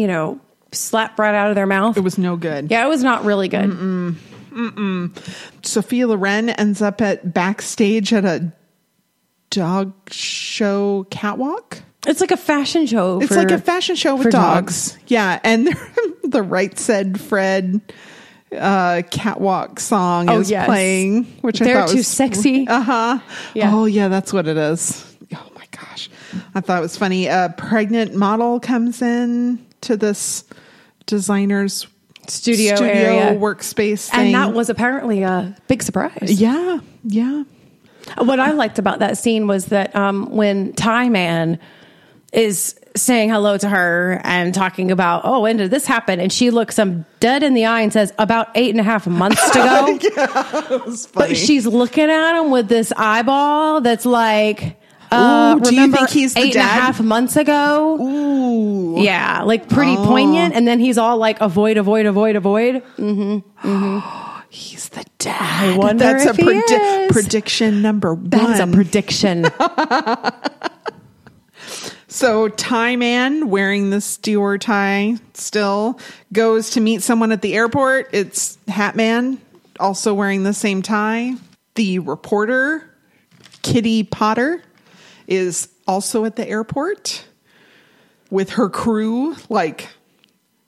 you 0.00 0.06
know, 0.06 0.38
slap 0.72 1.18
right 1.18 1.34
out 1.34 1.48
of 1.50 1.54
their 1.54 1.66
mouth. 1.66 1.96
It 1.96 2.00
was 2.02 2.18
no 2.18 2.36
good. 2.36 2.70
yeah, 2.70 2.84
it 2.84 2.88
was 2.88 3.02
not 3.02 3.24
really 3.24 3.48
good. 3.48 4.16
Sophia 5.62 6.06
Loren 6.06 6.48
ends 6.50 6.80
up 6.82 7.00
at 7.02 7.34
backstage 7.34 8.12
at 8.12 8.24
a 8.24 8.52
dog 9.56 9.92
show 10.10 11.06
catwalk. 11.10 11.82
It's 12.06 12.20
like 12.20 12.30
a 12.30 12.36
fashion 12.36 12.86
show. 12.86 13.18
It's 13.20 13.28
for- 13.28 13.36
like 13.36 13.50
a 13.50 13.58
fashion 13.58 13.96
show 13.96 14.14
with 14.14 14.24
for 14.24 14.30
dogs. 14.30 14.96
Yeah, 15.08 15.40
and 15.42 15.68
the 16.24 16.42
right 16.42 16.78
said 16.78 17.20
Fred 17.20 17.80
uh, 18.56 19.02
catwalk 19.10 19.80
song 19.80 20.28
Oh, 20.30 20.40
is 20.40 20.50
yes. 20.50 20.66
playing, 20.66 21.24
which 21.40 21.58
They're 21.58 21.74
thought 21.74 21.88
too 21.88 21.96
was 21.96 22.06
sexy. 22.06 22.66
Uh 22.68 22.80
huh. 22.82 23.18
Yeah. 23.54 23.74
Oh 23.74 23.86
yeah, 23.86 24.08
that's 24.08 24.32
what 24.32 24.46
it 24.46 24.56
is. 24.56 25.04
Oh 25.34 25.50
my 25.56 25.64
gosh, 25.72 26.08
I 26.54 26.60
thought 26.60 26.78
it 26.78 26.82
was 26.82 26.96
funny. 26.96 27.26
A 27.26 27.52
pregnant 27.56 28.14
model 28.14 28.60
comes 28.60 29.02
in 29.02 29.64
to 29.82 29.96
this 29.96 30.44
designer's 31.06 31.86
Studio, 32.28 32.74
studio 32.76 32.92
area. 32.92 33.38
workspace 33.38 34.10
thing, 34.10 34.26
and 34.26 34.34
that 34.34 34.52
was 34.52 34.68
apparently 34.68 35.22
a 35.22 35.56
big 35.68 35.82
surprise. 35.82 36.40
yeah, 36.40 36.78
yeah. 37.04 37.44
What 38.18 38.40
I 38.40 38.52
liked 38.52 38.78
about 38.78 39.00
that 39.00 39.18
scene 39.18 39.46
was 39.46 39.66
that 39.66 39.94
um, 39.96 40.30
when 40.30 40.72
Tie 40.74 41.08
Man 41.08 41.58
is 42.32 42.78
saying 42.96 43.28
hello 43.30 43.56
to 43.58 43.68
her 43.68 44.20
and 44.24 44.54
talking 44.54 44.90
about, 44.90 45.22
oh, 45.24 45.40
when 45.42 45.56
did 45.58 45.70
this 45.70 45.86
happen? 45.86 46.18
And 46.20 46.32
she 46.32 46.50
looks 46.50 46.78
him 46.78 47.04
dead 47.20 47.42
in 47.42 47.54
the 47.54 47.66
eye 47.66 47.80
and 47.82 47.92
says, 47.92 48.12
about 48.18 48.48
eight 48.54 48.70
and 48.70 48.80
a 48.80 48.82
half 48.82 49.06
months 49.06 49.50
to 49.50 49.58
go. 49.58 49.98
It's. 50.88 51.06
But 51.06 51.36
she's 51.36 51.66
looking 51.66 52.10
at 52.10 52.40
him 52.40 52.50
with 52.50 52.68
this 52.68 52.92
eyeball 52.96 53.80
that's 53.82 54.06
like, 54.06 54.80
uh, 55.12 55.56
Ooh, 55.56 55.60
do 55.60 55.74
you 55.74 55.92
think 55.92 56.10
he's 56.10 56.36
eight 56.36 56.56
and 56.56 56.64
a 56.64 56.68
half 56.68 57.00
months 57.00 57.36
ago? 57.36 57.96
Ooh. 58.00 59.00
Yeah, 59.02 59.42
like 59.42 59.68
pretty 59.68 59.96
Oh. 59.96 60.04
poignant. 60.06 60.54
And 60.54 60.66
then 60.66 60.80
he's 60.80 60.98
all 60.98 61.16
like, 61.18 61.40
avoid, 61.40 61.76
avoid, 61.76 62.06
avoid, 62.06 62.36
avoid. 62.36 62.82
He's 64.48 64.88
the 64.90 65.04
dad. 65.18 65.76
wonder 65.76 66.04
That's 66.04 66.24
if 66.26 66.38
a 66.38 66.42
he 66.42 66.50
is. 66.58 67.12
prediction 67.12 67.82
number 67.82 68.14
one. 68.14 68.30
That's 68.30 68.60
a 68.60 68.66
prediction. 68.66 69.46
So 72.08 72.48
Tie 72.48 72.96
Man 72.96 73.50
wearing 73.50 73.90
the 73.90 73.98
Dior 73.98 74.58
tie 74.58 75.16
still 75.34 76.00
goes 76.32 76.70
to 76.70 76.80
meet 76.80 77.02
someone 77.02 77.30
at 77.30 77.42
the 77.42 77.54
airport. 77.54 78.08
It's 78.14 78.56
Hat 78.68 78.96
Man 78.96 79.38
also 79.78 80.14
wearing 80.14 80.42
the 80.42 80.54
same 80.54 80.80
tie. 80.80 81.34
The 81.74 81.98
reporter 81.98 82.90
Kitty 83.60 84.02
Potter 84.04 84.62
is 85.26 85.68
also 85.86 86.24
at 86.24 86.36
the 86.36 86.48
airport 86.48 87.22
with 88.30 88.50
her 88.50 88.70
crew, 88.70 89.36
like 89.50 89.88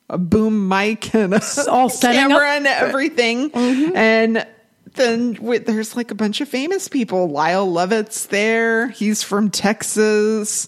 a 0.08 0.18
boom 0.18 0.68
mic 0.68 1.14
and 1.14 1.34
a 1.34 1.42
All 1.68 1.90
camera 1.90 2.36
up. 2.38 2.44
and 2.56 2.66
everything. 2.66 3.50
Mm-hmm. 3.50 3.96
And 3.96 4.46
then 4.94 5.34
with, 5.40 5.66
there's 5.66 5.96
like 5.96 6.10
a 6.10 6.14
bunch 6.14 6.40
of 6.40 6.48
famous 6.48 6.88
people. 6.88 7.28
Lyle 7.28 7.70
Lovett's 7.70 8.26
there. 8.26 8.88
He's 8.88 9.22
from 9.22 9.50
Texas. 9.50 10.66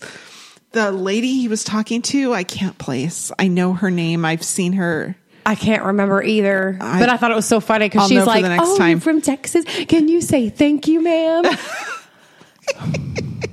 The 0.72 0.92
lady 0.92 1.32
he 1.40 1.48
was 1.48 1.64
talking 1.64 2.02
to, 2.02 2.32
I 2.32 2.44
can't 2.44 2.78
place. 2.78 3.32
I 3.38 3.48
know 3.48 3.72
her 3.72 3.90
name. 3.90 4.24
I've 4.24 4.44
seen 4.44 4.74
her. 4.74 5.16
I 5.46 5.54
can't 5.56 5.82
remember 5.84 6.22
either, 6.22 6.76
I- 6.80 7.00
but 7.00 7.08
I 7.08 7.16
thought 7.16 7.32
it 7.32 7.34
was 7.34 7.46
so 7.46 7.58
funny 7.60 7.88
because 7.88 8.08
she's 8.08 8.26
like, 8.26 8.44
next 8.44 8.62
"Oh, 8.68 8.78
time." 8.78 8.90
you're 8.90 9.00
from 9.00 9.20
Texas? 9.22 9.64
Can 9.88 10.06
you 10.06 10.20
say 10.20 10.48
thank 10.50 10.86
you, 10.86 11.02
ma'am?" 11.02 11.44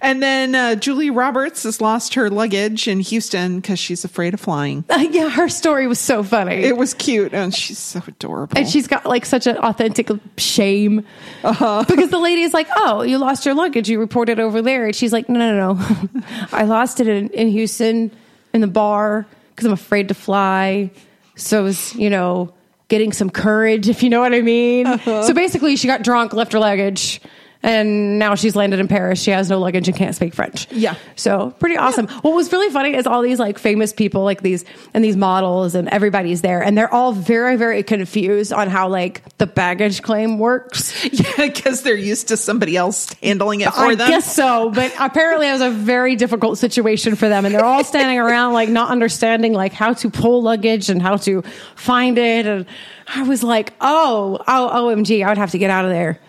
And 0.00 0.22
then 0.22 0.54
uh, 0.54 0.74
Julie 0.76 1.10
Roberts 1.10 1.62
has 1.64 1.80
lost 1.80 2.14
her 2.14 2.30
luggage 2.30 2.88
in 2.88 3.00
Houston 3.00 3.56
because 3.60 3.78
she's 3.78 4.04
afraid 4.04 4.34
of 4.34 4.40
flying. 4.40 4.84
Uh, 4.88 5.06
yeah, 5.10 5.28
her 5.28 5.48
story 5.48 5.86
was 5.86 5.98
so 5.98 6.22
funny, 6.22 6.54
It 6.64 6.76
was 6.76 6.94
cute, 6.94 7.32
and 7.34 7.54
she's 7.54 7.78
so 7.78 8.00
adorable. 8.06 8.56
and 8.58 8.68
she's 8.68 8.86
got 8.86 9.06
like 9.06 9.24
such 9.26 9.46
an 9.46 9.56
authentic 9.58 10.08
shame 10.36 11.04
Uh-huh. 11.44 11.84
because 11.88 12.10
the 12.10 12.18
lady 12.18 12.42
is 12.42 12.52
like, 12.54 12.68
"Oh, 12.76 13.02
you 13.02 13.18
lost 13.18 13.44
your 13.46 13.54
luggage. 13.54 13.88
You 13.88 13.98
reported 14.00 14.40
over 14.40 14.62
there," 14.62 14.86
and 14.86 14.94
she's 14.96 15.12
like, 15.12 15.28
"No, 15.28 15.38
no, 15.38 15.72
no, 15.74 16.22
I 16.52 16.64
lost 16.64 17.00
it 17.00 17.08
in, 17.08 17.28
in 17.30 17.48
Houston 17.48 18.10
in 18.54 18.60
the 18.60 18.66
bar 18.66 19.26
because 19.50 19.66
I'm 19.66 19.72
afraid 19.72 20.08
to 20.08 20.14
fly." 20.14 20.90
So, 21.36 21.60
it 21.60 21.62
was, 21.62 21.94
you 21.94 22.10
know, 22.10 22.52
getting 22.88 23.12
some 23.12 23.30
courage, 23.30 23.88
if 23.88 24.02
you 24.02 24.10
know 24.10 24.20
what 24.20 24.32
I 24.34 24.40
mean. 24.40 24.86
Uh-huh. 24.86 25.22
So 25.22 25.32
basically, 25.34 25.76
she 25.76 25.86
got 25.86 26.02
drunk, 26.02 26.32
left 26.32 26.52
her 26.52 26.58
luggage. 26.58 27.20
And 27.62 28.20
now 28.20 28.36
she's 28.36 28.54
landed 28.54 28.78
in 28.78 28.86
Paris. 28.86 29.20
She 29.20 29.32
has 29.32 29.50
no 29.50 29.58
luggage 29.58 29.88
and 29.88 29.96
can't 29.96 30.14
speak 30.14 30.32
French. 30.32 30.70
Yeah. 30.70 30.94
So 31.16 31.50
pretty 31.58 31.76
awesome. 31.76 32.06
What 32.06 32.34
was 32.34 32.52
really 32.52 32.72
funny 32.72 32.94
is 32.94 33.06
all 33.06 33.20
these 33.20 33.40
like 33.40 33.58
famous 33.58 33.92
people, 33.92 34.22
like 34.22 34.42
these 34.42 34.64
and 34.94 35.02
these 35.02 35.16
models, 35.16 35.74
and 35.74 35.88
everybody's 35.88 36.40
there, 36.40 36.62
and 36.62 36.78
they're 36.78 36.92
all 36.92 37.12
very, 37.12 37.56
very 37.56 37.82
confused 37.82 38.52
on 38.52 38.68
how 38.68 38.88
like 38.88 39.22
the 39.38 39.46
baggage 39.46 40.02
claim 40.02 40.38
works. 40.38 41.04
yeah, 41.12 41.46
because 41.48 41.82
they're 41.82 41.96
used 41.96 42.28
to 42.28 42.36
somebody 42.36 42.76
else 42.76 43.12
handling 43.22 43.62
it 43.62 43.72
for 43.74 43.80
I 43.80 43.94
them. 43.96 44.06
I 44.06 44.10
guess 44.10 44.34
so, 44.34 44.70
but 44.70 44.92
apparently 45.00 45.48
it 45.48 45.52
was 45.52 45.60
a 45.60 45.70
very 45.70 46.14
difficult 46.14 46.58
situation 46.58 47.16
for 47.16 47.28
them, 47.28 47.44
and 47.44 47.52
they're 47.52 47.64
all 47.64 47.82
standing 47.82 48.18
around 48.18 48.52
like 48.52 48.68
not 48.68 48.90
understanding 48.90 49.52
like 49.52 49.72
how 49.72 49.94
to 49.94 50.10
pull 50.10 50.42
luggage 50.42 50.90
and 50.90 51.02
how 51.02 51.16
to 51.16 51.42
find 51.74 52.18
it. 52.18 52.46
And 52.46 52.66
I 53.08 53.22
was 53.24 53.42
like, 53.42 53.72
oh, 53.80 54.38
oh, 54.46 54.70
omg, 54.94 55.24
I 55.24 55.28
would 55.28 55.38
have 55.38 55.50
to 55.50 55.58
get 55.58 55.70
out 55.70 55.84
of 55.84 55.90
there. 55.90 56.20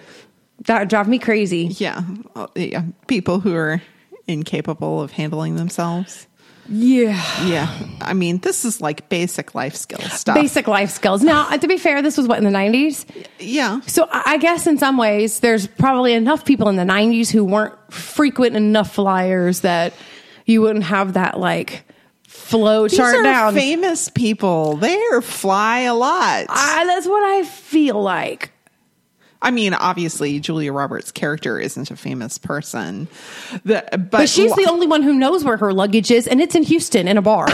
That 0.66 0.80
would 0.80 0.90
drive 0.90 1.08
me 1.08 1.20
crazy. 1.20 1.68
Yeah, 1.78 2.02
Uh, 2.36 2.48
yeah. 2.56 2.84
People 3.08 3.40
who 3.40 3.56
are 3.56 3.82
incapable 4.28 5.02
of 5.02 5.12
handling 5.12 5.56
themselves. 5.56 6.28
Yeah. 6.72 7.20
Yeah, 7.48 7.76
I 8.00 8.14
mean, 8.14 8.38
this 8.40 8.64
is 8.64 8.80
like 8.80 9.10
basic 9.10 9.56
life 9.56 9.76
skills 9.76 10.12
stuff. 10.14 10.36
Basic 10.36 10.68
life 10.68 10.92
skills. 10.92 11.24
Now, 11.24 11.50
to 11.50 11.68
be 11.68 11.78
fair, 11.80 12.04
this 12.04 12.16
was 12.16 12.28
what 12.28 12.38
in 12.38 12.44
the 12.44 12.52
nineties. 12.52 13.08
Yeah, 13.40 13.80
So 13.88 14.08
I 14.12 14.38
guess 14.38 14.68
in 14.68 14.78
some 14.78 14.96
ways, 14.98 15.40
there's 15.40 15.66
probably 15.66 16.14
enough 16.14 16.46
people 16.46 16.70
in 16.70 16.76
the 16.76 16.84
90s 16.84 17.32
who 17.32 17.44
weren't 17.44 17.74
frequent 17.92 18.56
enough 18.56 18.94
flyers 18.94 19.62
that 19.62 19.94
you 20.46 20.62
wouldn't 20.62 20.86
have 20.86 21.14
that 21.14 21.40
like 21.40 21.86
flow 22.28 22.88
these 22.88 22.98
chart 22.98 23.24
down. 23.24 23.56
famous 23.56 24.10
people. 24.10 24.76
They 24.76 25.00
fly 25.24 25.80
a 25.82 25.96
lot. 25.96 26.46
I, 26.50 26.86
that's 26.86 27.08
what 27.08 27.24
I 27.24 27.46
feel 27.46 28.00
like. 28.00 28.52
I 29.42 29.52
mean, 29.52 29.74
obviously, 29.74 30.40
Julia 30.40 30.74
Roberts' 30.74 31.12
character 31.12 31.60
isn't 31.60 31.90
a 31.92 31.96
famous 31.96 32.38
person, 32.38 33.08
the, 33.64 33.86
but, 33.92 34.12
But 34.12 34.30
she's 34.30 34.54
the 34.56 34.68
only 34.70 34.86
one 34.86 35.02
who 35.02 35.14
knows 35.14 35.46
where 35.46 35.58
her 35.58 35.72
luggage 35.72 36.12
is, 36.12 36.28
and 36.28 36.42
it's 36.42 36.56
in 36.56 36.64
Houston 36.64 37.08
in 37.08 37.18
a 37.18 37.22
bar. 37.22 37.48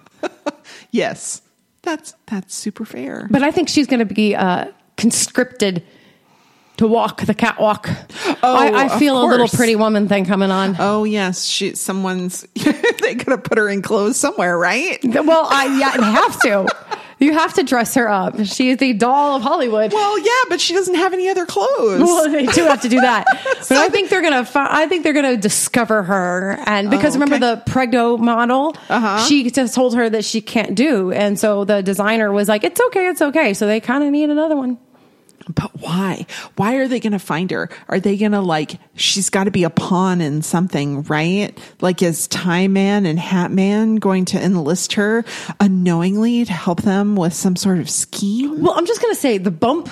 yes. 0.90 1.40
That's 1.82 2.14
that's 2.26 2.54
super 2.54 2.84
fair. 2.84 3.26
but 3.30 3.42
I 3.42 3.50
think 3.50 3.68
she's 3.68 3.88
going 3.88 4.06
to 4.06 4.14
be 4.14 4.36
uh, 4.36 4.66
conscripted 4.96 5.82
to 6.76 6.86
walk 6.86 7.22
the 7.22 7.34
catwalk. 7.34 7.88
Oh, 8.42 8.54
I, 8.56 8.84
I 8.84 8.98
feel 8.98 9.20
a 9.20 9.26
little 9.26 9.48
pretty 9.48 9.76
woman 9.76 10.08
thing 10.08 10.24
coming 10.24 10.50
on. 10.50 10.76
Oh 10.78 11.04
yes, 11.04 11.44
she 11.44 11.74
someone's 11.74 12.42
they 12.54 13.16
could 13.16 13.28
have 13.28 13.44
put 13.44 13.58
her 13.58 13.68
in 13.68 13.82
clothes 13.82 14.16
somewhere, 14.16 14.56
right? 14.56 14.98
Well, 15.04 15.46
I 15.50 15.78
yeah, 15.78 16.04
have 16.04 16.40
to. 16.42 16.98
You 17.22 17.32
have 17.32 17.54
to 17.54 17.62
dress 17.62 17.94
her 17.94 18.08
up. 18.08 18.44
She 18.44 18.70
is 18.70 18.78
the 18.78 18.92
doll 18.92 19.36
of 19.36 19.42
Hollywood. 19.42 19.92
Well, 19.92 20.18
yeah, 20.18 20.30
but 20.48 20.60
she 20.60 20.74
doesn't 20.74 20.94
have 20.96 21.12
any 21.12 21.28
other 21.28 21.46
clothes. 21.46 22.00
Well, 22.00 22.28
they 22.30 22.46
do 22.46 22.64
have 22.64 22.82
to 22.82 22.88
do 22.88 23.00
that, 23.00 23.26
but 23.68 23.72
I 23.78 23.88
think 23.88 24.10
they're 24.10 24.22
gonna. 24.22 24.44
Fi- 24.44 24.68
I 24.70 24.86
think 24.86 25.04
they're 25.04 25.12
gonna 25.12 25.36
discover 25.36 26.02
her, 26.02 26.56
and 26.66 26.90
because 26.90 27.16
Oh, 27.16 27.20
remember 27.20 27.38
the 27.38 27.62
pregno 27.70 28.18
model, 28.18 28.74
Uh-huh. 28.88 29.24
she 29.26 29.50
just 29.50 29.74
told 29.74 29.94
her 29.94 30.10
that 30.10 30.24
she 30.24 30.40
can't 30.40 30.74
do, 30.74 31.12
and 31.12 31.38
so 31.38 31.64
the 31.64 31.82
designer 31.82 32.32
was 32.32 32.48
like, 32.48 32.64
"It's 32.64 32.80
okay, 32.88 33.06
it's 33.08 33.22
okay." 33.22 33.54
So 33.54 33.66
they 33.66 33.80
kind 33.80 34.02
of 34.04 34.10
need 34.10 34.28
another 34.30 34.56
one. 34.56 34.78
But 35.48 35.80
why? 35.80 36.26
Why 36.56 36.76
are 36.76 36.88
they 36.88 37.00
going 37.00 37.12
to 37.12 37.18
find 37.18 37.50
her? 37.50 37.68
Are 37.88 38.00
they 38.00 38.16
going 38.16 38.32
to 38.32 38.40
like, 38.40 38.78
she's 38.94 39.30
got 39.30 39.44
to 39.44 39.50
be 39.50 39.64
a 39.64 39.70
pawn 39.70 40.20
in 40.20 40.42
something, 40.42 41.02
right? 41.04 41.58
Like, 41.80 42.02
is 42.02 42.28
Tie 42.28 42.68
Man 42.68 43.06
and 43.06 43.18
Hat 43.18 43.50
Man 43.50 43.96
going 43.96 44.24
to 44.26 44.42
enlist 44.42 44.94
her 44.94 45.24
unknowingly 45.60 46.44
to 46.44 46.52
help 46.52 46.82
them 46.82 47.16
with 47.16 47.34
some 47.34 47.56
sort 47.56 47.78
of 47.78 47.88
scheme? 47.90 48.62
Well, 48.62 48.74
I'm 48.76 48.86
just 48.86 49.00
gonna 49.00 49.14
say 49.14 49.38
the 49.38 49.50
bump. 49.50 49.88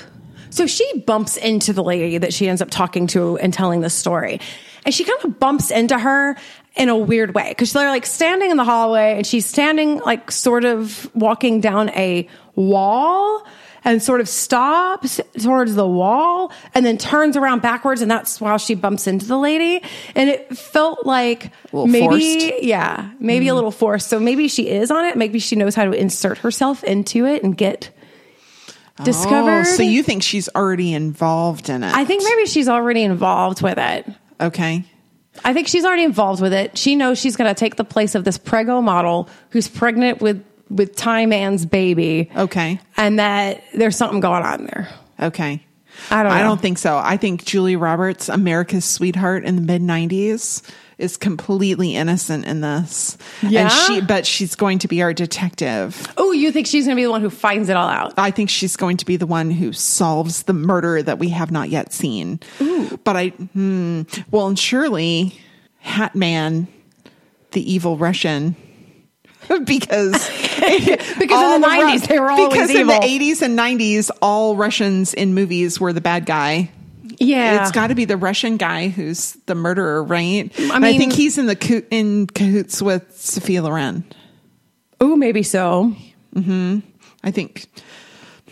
So 0.50 0.66
she 0.66 1.00
bumps 1.06 1.36
into 1.36 1.72
the 1.72 1.82
lady 1.82 2.18
that 2.18 2.34
she 2.34 2.48
ends 2.48 2.60
up 2.60 2.70
talking 2.70 3.06
to 3.08 3.38
and 3.38 3.54
telling 3.54 3.82
the 3.82 3.90
story, 3.90 4.40
and 4.84 4.92
she 4.92 5.04
kind 5.04 5.24
of 5.24 5.38
bumps 5.38 5.70
into 5.70 5.98
her 5.98 6.36
in 6.76 6.88
a 6.88 6.96
weird 6.96 7.34
way 7.34 7.50
because 7.50 7.72
they're 7.72 7.88
like 7.88 8.06
standing 8.06 8.50
in 8.50 8.56
the 8.56 8.64
hallway 8.64 9.16
and 9.16 9.26
she's 9.26 9.46
standing 9.46 9.98
like 9.98 10.30
sort 10.30 10.64
of 10.64 11.10
walking 11.14 11.60
down 11.60 11.90
a 11.90 12.28
wall 12.54 13.44
and 13.84 14.02
sort 14.02 14.20
of 14.20 14.28
stops 14.28 15.20
towards 15.40 15.74
the 15.74 15.86
wall 15.86 16.52
and 16.74 16.84
then 16.84 16.98
turns 16.98 17.36
around 17.36 17.62
backwards 17.62 18.02
and 18.02 18.10
that's 18.10 18.40
while 18.40 18.58
she 18.58 18.74
bumps 18.74 19.06
into 19.06 19.26
the 19.26 19.38
lady 19.38 19.82
and 20.14 20.28
it 20.28 20.56
felt 20.56 21.06
like 21.06 21.52
maybe 21.72 22.06
forced. 22.06 22.62
yeah 22.62 23.10
maybe 23.18 23.46
a 23.46 23.48
mm-hmm. 23.48 23.56
little 23.56 23.70
forced 23.70 24.08
so 24.08 24.20
maybe 24.20 24.48
she 24.48 24.68
is 24.68 24.90
on 24.90 25.04
it 25.04 25.16
maybe 25.16 25.38
she 25.38 25.56
knows 25.56 25.74
how 25.74 25.84
to 25.84 25.92
insert 25.92 26.38
herself 26.38 26.84
into 26.84 27.26
it 27.26 27.42
and 27.42 27.56
get 27.56 27.90
oh, 29.00 29.04
discovered. 29.04 29.60
Oh, 29.60 29.76
so 29.76 29.82
you 29.82 30.02
think 30.02 30.22
she's 30.22 30.48
already 30.54 30.92
involved 30.92 31.68
in 31.68 31.82
it? 31.82 31.94
I 31.94 32.04
think 32.04 32.22
maybe 32.24 32.46
she's 32.46 32.68
already 32.68 33.02
involved 33.02 33.62
with 33.62 33.78
it. 33.78 34.06
Okay. 34.40 34.84
I 35.44 35.52
think 35.54 35.68
she's 35.68 35.84
already 35.84 36.04
involved 36.04 36.42
with 36.42 36.52
it. 36.52 36.76
She 36.76 36.96
knows 36.96 37.18
she's 37.18 37.36
going 37.36 37.48
to 37.48 37.58
take 37.58 37.76
the 37.76 37.84
place 37.84 38.14
of 38.14 38.24
this 38.24 38.36
prego 38.36 38.80
model 38.82 39.28
who's 39.50 39.68
pregnant 39.68 40.20
with 40.20 40.44
with 40.70 40.96
Tie 40.96 41.26
Man's 41.26 41.66
baby. 41.66 42.30
Okay. 42.36 42.80
and 42.96 43.18
that 43.18 43.62
there's 43.74 43.96
something 43.96 44.20
going 44.20 44.42
on 44.42 44.64
there. 44.64 44.88
Okay. 45.20 45.64
I 46.10 46.22
don't 46.22 46.32
I 46.32 46.42
don't 46.42 46.60
think 46.60 46.78
so. 46.78 46.96
I 46.96 47.16
think 47.16 47.44
Julie 47.44 47.76
Roberts, 47.76 48.28
America's 48.28 48.84
sweetheart 48.84 49.44
in 49.44 49.56
the 49.56 49.62
mid 49.62 49.82
'90s, 49.82 50.62
is 50.98 51.16
completely 51.16 51.94
innocent 51.96 52.46
in 52.46 52.60
this. 52.60 53.18
Yeah? 53.42 53.62
and 53.62 53.72
she, 53.72 54.00
but 54.00 54.24
she's 54.26 54.54
going 54.54 54.78
to 54.80 54.88
be 54.88 55.02
our 55.02 55.12
detective. 55.12 56.06
Oh, 56.16 56.32
you 56.32 56.52
think 56.52 56.66
she's 56.66 56.84
going 56.84 56.96
to 56.96 57.00
be 57.00 57.04
the 57.04 57.10
one 57.10 57.20
who 57.22 57.30
finds 57.30 57.68
it 57.68 57.76
all 57.76 57.88
out? 57.88 58.14
I 58.16 58.30
think 58.30 58.50
she's 58.50 58.76
going 58.76 58.98
to 58.98 59.04
be 59.04 59.16
the 59.16 59.26
one 59.26 59.50
who 59.50 59.72
solves 59.72 60.44
the 60.44 60.52
murder 60.52 61.02
that 61.02 61.18
we 61.18 61.30
have 61.30 61.50
not 61.50 61.70
yet 61.70 61.92
seen. 61.92 62.38
But 63.04 63.16
I, 63.16 63.28
hmm, 63.28 64.02
well, 64.30 64.46
and 64.46 64.58
surely 64.58 65.38
Hat 65.78 66.14
Man, 66.14 66.68
the 67.52 67.72
evil 67.72 67.96
Russian, 67.96 68.54
because 69.64 70.14
Because 71.18 71.36
all 71.38 71.54
in 71.56 71.60
the 71.60 71.66
90s, 71.66 72.06
they 72.08 72.18
were 72.20 72.30
always 72.30 72.48
because 72.52 72.70
evil. 72.70 72.80
in 72.94 73.00
the 73.00 73.06
eighties 73.06 73.42
and 73.42 73.56
nineties, 73.56 74.10
all 74.22 74.56
Russians 74.56 75.14
in 75.14 75.34
movies 75.34 75.80
were 75.80 75.92
the 75.92 76.00
bad 76.00 76.26
guy. 76.26 76.70
Yeah. 77.18 77.62
It's 77.62 77.72
got 77.72 77.88
to 77.88 77.94
be 77.94 78.04
the 78.06 78.16
Russian 78.16 78.56
guy 78.56 78.88
who's 78.88 79.32
the 79.46 79.54
murderer, 79.54 80.02
right? 80.02 80.50
I, 80.58 80.78
mean- 80.78 80.84
I 80.84 80.98
think 80.98 81.12
he's 81.12 81.36
in 81.38 81.46
the 81.46 81.56
co- 81.56 81.82
in 81.90 82.26
cahoots 82.26 82.80
with 82.80 83.14
Sophia 83.18 83.62
Loren. 83.62 84.04
Oh, 85.00 85.16
maybe 85.16 85.42
so. 85.42 85.94
Mm-hmm. 86.34 86.80
I 87.24 87.30
think 87.30 87.66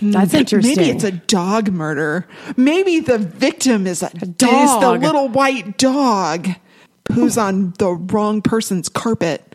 hmm, 0.00 0.10
That's 0.10 0.34
interesting. 0.34 0.76
Maybe 0.76 0.90
it's 0.90 1.04
a 1.04 1.12
dog 1.12 1.70
murder. 1.70 2.26
Maybe 2.56 3.00
the 3.00 3.18
victim 3.18 3.86
is 3.86 4.02
a, 4.02 4.10
dog. 4.10 4.52
Is 4.52 4.80
the 4.80 5.06
little 5.06 5.28
white 5.28 5.78
dog 5.78 6.48
who's 7.12 7.38
on 7.38 7.72
the 7.78 7.92
wrong 7.92 8.42
person's 8.42 8.88
carpet. 8.88 9.47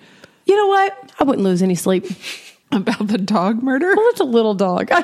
You 0.46 0.56
know 0.56 0.68
what? 0.68 1.12
I 1.20 1.24
wouldn't 1.24 1.44
lose 1.44 1.62
any 1.62 1.76
sleep. 1.76 2.06
About 2.72 3.06
the 3.08 3.20
dog 3.20 3.62
murder? 3.62 3.94
Well, 3.96 4.10
it's 4.10 4.20
a 4.20 4.24
little 4.26 4.56
dog. 4.56 4.88
I, 4.92 5.02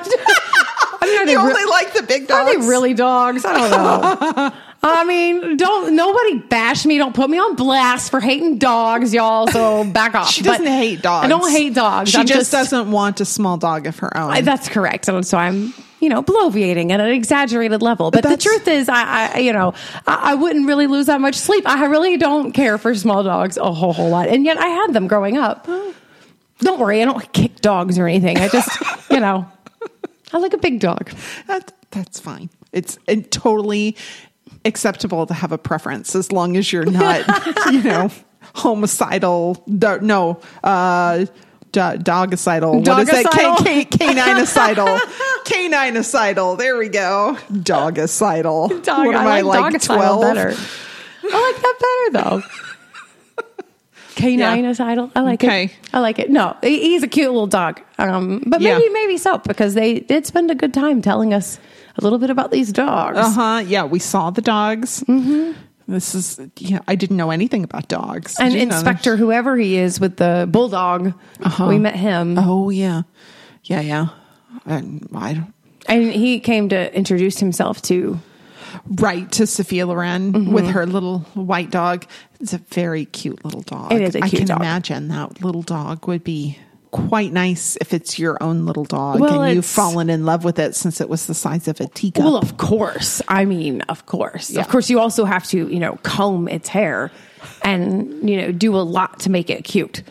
I 1.02 1.06
mean, 1.06 1.18
are 1.20 1.26
they 1.26 1.32
You 1.32 1.38
re- 1.38 1.52
only 1.52 1.64
like 1.66 1.92
the 1.94 2.02
big 2.02 2.24
Are 2.24 2.44
dogs. 2.44 2.50
they 2.50 2.68
really 2.68 2.94
dogs? 2.94 3.44
I 3.44 3.56
don't 3.56 3.70
know. 3.70 4.52
I 4.82 5.04
mean, 5.04 5.56
don't 5.56 5.94
nobody 5.94 6.38
bash 6.38 6.84
me. 6.84 6.98
Don't 6.98 7.14
put 7.14 7.30
me 7.30 7.38
on 7.38 7.54
blast 7.54 8.10
for 8.10 8.18
hating 8.18 8.58
dogs, 8.58 9.12
y'all. 9.14 9.46
So 9.48 9.84
back 9.84 10.14
off. 10.14 10.30
She 10.30 10.42
doesn't 10.42 10.64
But 10.64 10.70
hate 10.72 11.02
dogs. 11.02 11.26
I 11.26 11.28
don't 11.28 11.50
hate 11.50 11.74
dogs. 11.74 12.10
She 12.10 12.18
I'm 12.18 12.26
just, 12.26 12.50
doesn't 12.50 12.90
want 12.90 13.20
a 13.20 13.24
small 13.24 13.56
dog 13.56 13.86
of 13.86 13.98
her 14.00 14.16
own. 14.16 14.30
I- 14.32 14.40
that's 14.40 14.68
correct. 14.68 15.06
And 15.08 15.24
so 15.24 15.38
I'm, 15.38 15.72
you 16.00 16.08
know, 16.08 16.22
bloviating 16.22 16.90
at 16.90 17.00
an 17.00 17.08
exaggerated 17.08 17.82
level. 17.82 18.10
But 18.10 18.22
the 18.24 18.36
truth 18.36 18.66
is, 18.66 18.88
I, 18.88 19.32
I 19.34 19.38
you 19.38 19.52
know, 19.52 19.74
I, 20.06 20.32
I 20.32 20.34
wouldn't 20.34 20.66
really 20.66 20.86
lose 20.86 21.06
that 21.06 21.20
much 21.20 21.36
sleep. 21.36 21.66
I 21.66 21.84
really 21.86 22.16
don't 22.16 22.52
care 22.52 22.78
for 22.78 22.94
small 22.94 23.22
dogs 23.22 23.56
a 23.56 23.72
whole 23.72 23.92
whole 23.92 24.10
lot, 24.10 24.28
and 24.28 24.44
yet 24.44 24.58
I 24.58 24.66
had 24.66 24.92
them 24.92 25.06
growing 25.06 25.36
up. 25.36 25.66
Don't 26.58 26.78
worry, 26.78 27.00
I 27.00 27.04
don't 27.04 27.32
kick 27.32 27.56
dogs 27.56 27.98
or 27.98 28.06
anything. 28.06 28.38
I 28.38 28.48
just, 28.48 28.70
you 29.10 29.20
know, 29.20 29.50
I 30.32 30.38
like 30.38 30.52
a 30.52 30.58
big 30.58 30.80
dog. 30.80 31.10
that, 31.46 31.72
that's 31.90 32.20
fine. 32.20 32.50
It's 32.72 32.98
uh, 33.08 33.16
totally 33.30 33.96
acceptable 34.64 35.26
to 35.26 35.34
have 35.34 35.52
a 35.52 35.58
preference 35.58 36.14
as 36.14 36.32
long 36.32 36.56
as 36.56 36.72
you're 36.72 36.84
not, 36.84 37.24
you 37.72 37.82
know, 37.82 38.10
homicidal. 38.54 39.62
No, 39.66 40.40
uh, 40.62 41.26
do- 41.72 41.80
dogicidal. 42.02 42.86
What 42.86 43.02
is? 43.02 43.08
Dogicidal? 43.08 43.56
K- 43.64 43.84
K- 43.84 43.98
Caninicidal. 44.06 44.98
Caninicidal. 45.44 46.58
There 46.58 46.76
we 46.76 46.88
go. 46.88 47.36
Dogicidal. 47.52 48.82
Dog, 48.82 49.06
what 49.06 49.14
am 49.14 49.26
I 49.26 49.38
I, 49.38 49.40
like, 49.42 49.72
like, 49.72 49.82
12? 49.82 50.20
better. 50.22 50.54
I 51.32 51.52
like 51.52 51.62
that 51.62 52.10
better 52.12 52.24
though. 52.24 52.42
Canine 54.16 54.66
idol. 54.66 55.10
I 55.14 55.20
like 55.20 55.42
Okay. 55.42 55.64
it. 55.66 55.70
I 55.94 56.00
like 56.00 56.18
it. 56.18 56.28
No, 56.30 56.56
he's 56.62 57.02
a 57.02 57.08
cute 57.08 57.28
little 57.30 57.46
dog. 57.46 57.80
Um, 57.98 58.42
but 58.46 58.60
maybe 58.60 58.82
Yeah. 58.82 58.88
maybe 58.92 59.16
so 59.16 59.38
because 59.38 59.74
they 59.74 60.00
did 60.00 60.26
spend 60.26 60.50
a 60.50 60.54
good 60.54 60.74
time 60.74 61.00
telling 61.00 61.32
us 61.32 61.58
a 61.96 62.02
little 62.02 62.18
bit 62.18 62.28
about 62.30 62.50
these 62.50 62.72
dogs. 62.72 63.16
Uh 63.18 63.30
huh. 63.30 63.62
Yeah, 63.66 63.84
we 63.84 63.98
saw 63.98 64.30
the 64.30 64.42
dogs. 64.42 65.02
Mm-hmm. 65.04 65.52
This 65.90 66.14
is, 66.14 66.40
yeah, 66.58 66.78
I 66.86 66.94
didn't 66.94 67.16
know 67.16 67.30
anything 67.30 67.64
about 67.64 67.88
dogs. 67.88 68.36
And 68.38 68.54
you 68.54 68.64
know 68.66 68.74
Inspector, 68.76 69.16
whoever 69.16 69.56
he 69.56 69.76
is 69.76 69.98
with 69.98 70.16
the 70.16 70.46
bulldog, 70.50 71.12
we 71.60 71.78
met 71.78 71.96
him. 71.96 72.38
Oh, 72.38 72.70
yeah. 72.70 73.02
Yeah, 73.64 73.80
yeah. 73.80 74.08
And 74.64 75.08
I 75.14 75.34
don't, 75.34 75.52
and 75.86 76.12
he 76.12 76.40
came 76.40 76.68
to 76.70 76.94
introduce 76.96 77.38
himself 77.40 77.82
to. 77.82 78.18
right 79.00 79.30
to 79.32 79.46
Sophia 79.46 79.84
Loren 79.86 80.32
Mm-hmm. 80.32 80.52
with 80.52 80.66
her 80.68 80.86
little 80.86 81.20
white 81.34 81.70
dog. 81.70 82.06
It's 82.38 82.52
a 82.52 82.58
very 82.58 83.04
cute 83.04 83.44
little 83.44 83.62
dog. 83.62 83.92
It 83.92 84.00
is 84.02 84.14
a 84.14 84.22
I 84.22 84.28
cute 84.28 84.40
can 84.40 84.46
dog. 84.48 84.60
imagine 84.60 85.08
that 85.08 85.42
little 85.42 85.62
dog 85.62 86.06
would 86.06 86.22
be 86.22 86.56
quite 86.90 87.32
nice 87.32 87.76
if 87.80 87.94
it's 87.94 88.18
your 88.18 88.42
own 88.42 88.66
little 88.66 88.84
dog 88.84 89.20
Well, 89.20 89.42
and 89.42 89.54
you've 89.54 89.64
fallen 89.64 90.10
in 90.10 90.24
love 90.24 90.44
with 90.44 90.58
it 90.58 90.74
since 90.74 91.00
it 91.00 91.08
was 91.08 91.26
the 91.26 91.34
size 91.34 91.68
of 91.68 91.80
a 91.80 91.86
teacup. 91.86 92.24
Well, 92.24 92.36
of 92.36 92.56
course. 92.56 93.22
I 93.28 93.44
mean, 93.44 93.82
of 93.82 94.06
course. 94.06 94.56
Of 94.56 94.68
course, 94.68 94.90
you 94.90 95.00
also 95.00 95.24
have 95.24 95.46
to, 95.48 95.68
you 95.68 95.78
know, 95.78 95.98
comb 96.02 96.48
its 96.48 96.68
hair 96.68 97.10
and 97.62 98.28
you 98.28 98.36
know 98.36 98.52
do 98.52 98.74
a 98.76 98.82
lot 98.82 99.20
to 99.20 99.30
make 99.30 99.50
it 99.50 99.64
cute. 99.64 100.02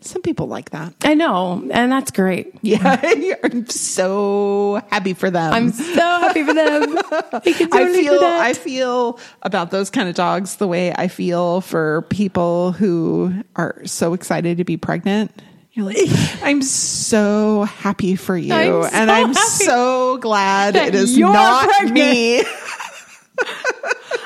Some 0.00 0.22
people 0.22 0.46
like 0.46 0.70
that. 0.70 0.94
I 1.02 1.14
know, 1.14 1.68
and 1.72 1.90
that's 1.90 2.12
great. 2.12 2.54
Yeah, 2.62 3.00
I'm 3.42 3.68
so 3.68 4.80
happy 4.90 5.12
for 5.12 5.28
them. 5.28 5.52
I'm 5.52 5.70
so 5.70 6.00
happy 6.00 6.44
for 6.44 6.54
them. 6.54 6.98
They 7.44 7.52
I 7.72 7.92
feel. 7.92 8.20
I 8.22 8.52
feel 8.52 9.18
about 9.42 9.70
those 9.70 9.90
kind 9.90 10.08
of 10.08 10.14
dogs 10.14 10.56
the 10.56 10.68
way 10.68 10.92
I 10.92 11.08
feel 11.08 11.60
for 11.60 12.02
people 12.02 12.72
who 12.72 13.42
are 13.56 13.80
so 13.84 14.14
excited 14.14 14.58
to 14.58 14.64
be 14.64 14.76
pregnant. 14.76 15.32
You're 15.78 15.86
like, 15.86 16.42
I'm 16.42 16.60
so 16.60 17.62
happy 17.62 18.16
for 18.16 18.36
you, 18.36 18.52
I'm 18.52 18.82
so 18.82 18.88
and 18.92 19.08
I'm 19.08 19.32
happy 19.32 19.64
so 19.64 20.18
glad 20.18 20.74
it 20.74 20.92
is 20.96 21.16
not 21.16 21.68
pregnant. 21.68 21.94
me. 21.94 22.42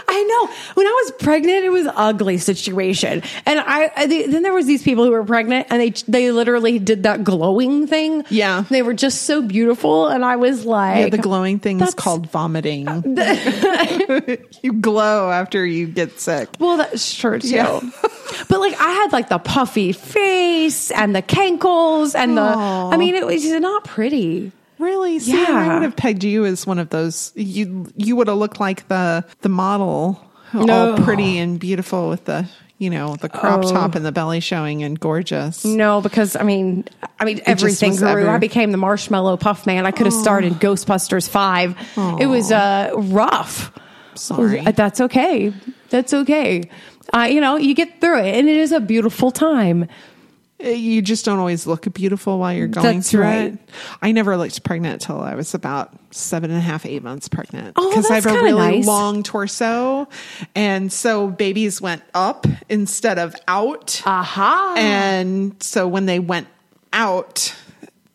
I 0.08 0.22
know. 0.24 0.46
When 0.74 0.86
I 0.86 0.90
was 1.04 1.12
pregnant, 1.12 1.64
it 1.64 1.70
was 1.70 1.86
ugly 1.94 2.36
situation, 2.36 3.22
and 3.46 3.60
I, 3.60 3.90
I 3.96 4.06
then 4.06 4.42
there 4.42 4.52
was 4.52 4.66
these 4.66 4.82
people 4.82 5.04
who 5.04 5.10
were 5.10 5.24
pregnant, 5.24 5.68
and 5.70 5.80
they 5.80 5.90
they 6.06 6.30
literally 6.30 6.78
did 6.78 7.04
that 7.04 7.24
glowing 7.24 7.86
thing. 7.86 8.24
Yeah. 8.28 8.64
they 8.68 8.82
were 8.82 8.92
just 8.92 9.22
so 9.22 9.40
beautiful, 9.42 10.08
and 10.08 10.22
I 10.24 10.36
was 10.36 10.66
like, 10.66 10.98
Yeah, 10.98 11.08
the 11.08 11.18
glowing 11.18 11.60
thing 11.60 11.80
is 11.80 11.94
called 11.94 12.30
vomiting. 12.30 12.86
you 14.62 14.72
glow 14.74 15.30
after 15.30 15.64
you 15.64 15.86
get 15.86 16.20
sick. 16.20 16.48
Well, 16.58 16.76
that's 16.76 17.14
true 17.14 17.38
too. 17.38 17.48
Yeah. 17.48 17.80
but 18.48 18.60
like 18.60 18.78
I 18.78 18.90
had 18.92 19.12
like 19.12 19.28
the 19.30 19.38
puffy 19.38 19.92
face 19.92 20.90
and 20.90 21.16
the 21.16 21.22
cankles 21.22 22.14
and 22.14 22.36
the 22.36 22.42
I 22.42 22.96
mean 22.98 23.14
it 23.14 23.26
was 23.26 23.44
not 23.44 23.84
pretty. 23.84 24.52
Really? 24.82 25.18
See, 25.20 25.32
and 25.44 25.56
I 25.56 25.74
would 25.74 25.82
have 25.82 25.96
pegged 25.96 26.24
you 26.24 26.44
as 26.44 26.66
one 26.66 26.78
of 26.78 26.90
those. 26.90 27.32
You 27.36 27.86
you 27.96 28.16
would 28.16 28.28
have 28.28 28.36
looked 28.38 28.58
like 28.60 28.88
the 28.88 29.24
the 29.42 29.48
model, 29.48 30.20
No. 30.52 30.92
all 30.92 30.98
pretty 30.98 31.38
and 31.38 31.58
beautiful 31.60 32.08
with 32.08 32.24
the 32.24 32.48
you 32.78 32.90
know 32.90 33.14
the 33.16 33.28
crop 33.28 33.64
Oh. 33.64 33.70
top 33.70 33.94
and 33.94 34.04
the 34.04 34.10
belly 34.12 34.40
showing 34.40 34.82
and 34.82 34.98
gorgeous. 34.98 35.64
No, 35.64 36.00
because 36.00 36.34
I 36.34 36.42
mean 36.42 36.84
I 37.20 37.24
mean 37.24 37.36
just 37.36 37.48
everything 37.48 37.94
grew. 37.96 38.08
ever- 38.08 38.28
I 38.30 38.38
became 38.38 38.72
the 38.72 38.78
marshmallow 38.78 39.36
puff 39.36 39.66
man. 39.66 39.86
I 39.86 39.92
could 39.92 40.06
have 40.06 40.12
starred 40.14 40.44
in 40.44 40.54
Ghostbusters 40.56 41.28
five. 41.28 41.76
It 42.20 42.26
was 42.26 42.50
uh 42.50 42.90
rough. 42.96 43.72
Sorry. 44.14 44.60
That's 44.62 45.00
okay. 45.00 45.52
That's 45.90 46.12
okay. 46.12 46.68
Uh, 47.14 47.28
you 47.30 47.40
know, 47.40 47.56
you 47.56 47.74
get 47.74 48.00
through 48.00 48.18
it 48.20 48.34
and 48.34 48.48
it 48.48 48.56
is 48.56 48.72
a 48.72 48.80
beautiful 48.80 49.30
time. 49.30 49.86
Eh, 50.62 50.70
you 50.70 51.02
just 51.02 51.24
don't 51.24 51.38
always 51.38 51.66
look 51.66 51.92
beautiful 51.92 52.38
while 52.38 52.52
you're 52.52 52.68
going 52.68 52.98
That's 52.98 53.10
through 53.10 53.22
right. 53.22 53.52
it. 53.52 53.58
I 54.00 54.12
never 54.12 54.36
looked 54.36 54.62
pregnant 54.62 55.02
till 55.02 55.20
I 55.20 55.34
was 55.34 55.54
about 55.54 55.92
seven 56.12 56.50
and 56.50 56.58
a 56.58 56.62
half, 56.62 56.86
eight 56.86 57.02
months 57.02 57.28
pregnant. 57.28 57.72
Oh, 57.76 57.90
I 58.08 58.14
have 58.14 58.26
a 58.26 58.32
really 58.32 58.76
nice. 58.78 58.86
long 58.86 59.22
torso. 59.22 60.08
And 60.54 60.92
so 60.92 61.28
babies 61.28 61.80
went 61.80 62.02
up 62.14 62.46
instead 62.68 63.18
of 63.18 63.34
out. 63.48 64.02
Aha. 64.06 64.74
And 64.78 65.60
so 65.62 65.88
when 65.88 66.06
they 66.06 66.20
went 66.20 66.46
out, 66.92 67.54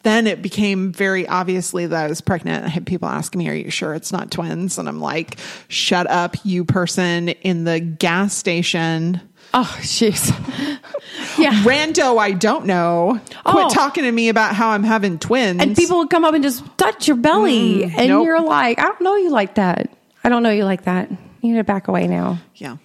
then 0.04 0.26
it 0.26 0.42
became 0.42 0.94
very 0.94 1.28
obviously 1.28 1.86
that 1.86 2.06
I 2.06 2.08
was 2.08 2.22
pregnant. 2.22 2.64
I 2.64 2.70
had 2.70 2.86
people 2.86 3.10
asking 3.10 3.40
me, 3.40 3.50
Are 3.50 3.54
you 3.54 3.70
sure 3.70 3.94
it's 3.94 4.14
not 4.14 4.32
twins? 4.32 4.78
And 4.78 4.88
I'm 4.88 5.02
like, 5.02 5.38
Shut 5.68 6.08
up, 6.10 6.38
you 6.46 6.64
person 6.64 7.30
in 7.30 7.66
the 7.66 7.82
gas 7.82 8.34
station. 8.34 9.20
Oh, 9.60 9.78
jeez. 9.82 10.30
yeah. 11.40 11.64
Rando, 11.64 12.18
I 12.20 12.32
don't 12.34 12.66
know. 12.68 13.20
Quit 13.44 13.66
Oh. 13.66 13.70
talking 13.70 14.04
to 14.04 14.12
me 14.12 14.30
about 14.30 14.54
how 14.56 14.70
I'm 14.70 14.84
having 14.84 15.18
twins. 15.18 15.62
And 15.62 15.76
people 15.76 15.98
would 15.98 16.10
come 16.12 16.24
up 16.26 16.34
and 16.36 16.44
just 16.44 16.64
touch 16.78 17.08
your 17.08 17.18
belly. 17.18 17.84
and 17.86 17.92
Mm, 17.94 18.08
nope. 18.08 18.26
you're 18.26 18.42
like, 18.42 18.78
I 18.80 18.84
don't 18.84 19.02
know 19.02 19.16
you 19.16 19.30
like 19.32 19.56
that. 19.56 19.90
I 20.24 20.30
don't 20.30 20.44
know 20.44 20.52
you 20.52 20.64
like 20.64 20.84
that. 20.84 21.10
You 21.42 21.52
need 21.54 21.58
to 21.58 21.64
back 21.64 21.88
away 21.88 22.08
now. 22.08 22.40
yeah. 22.56 22.78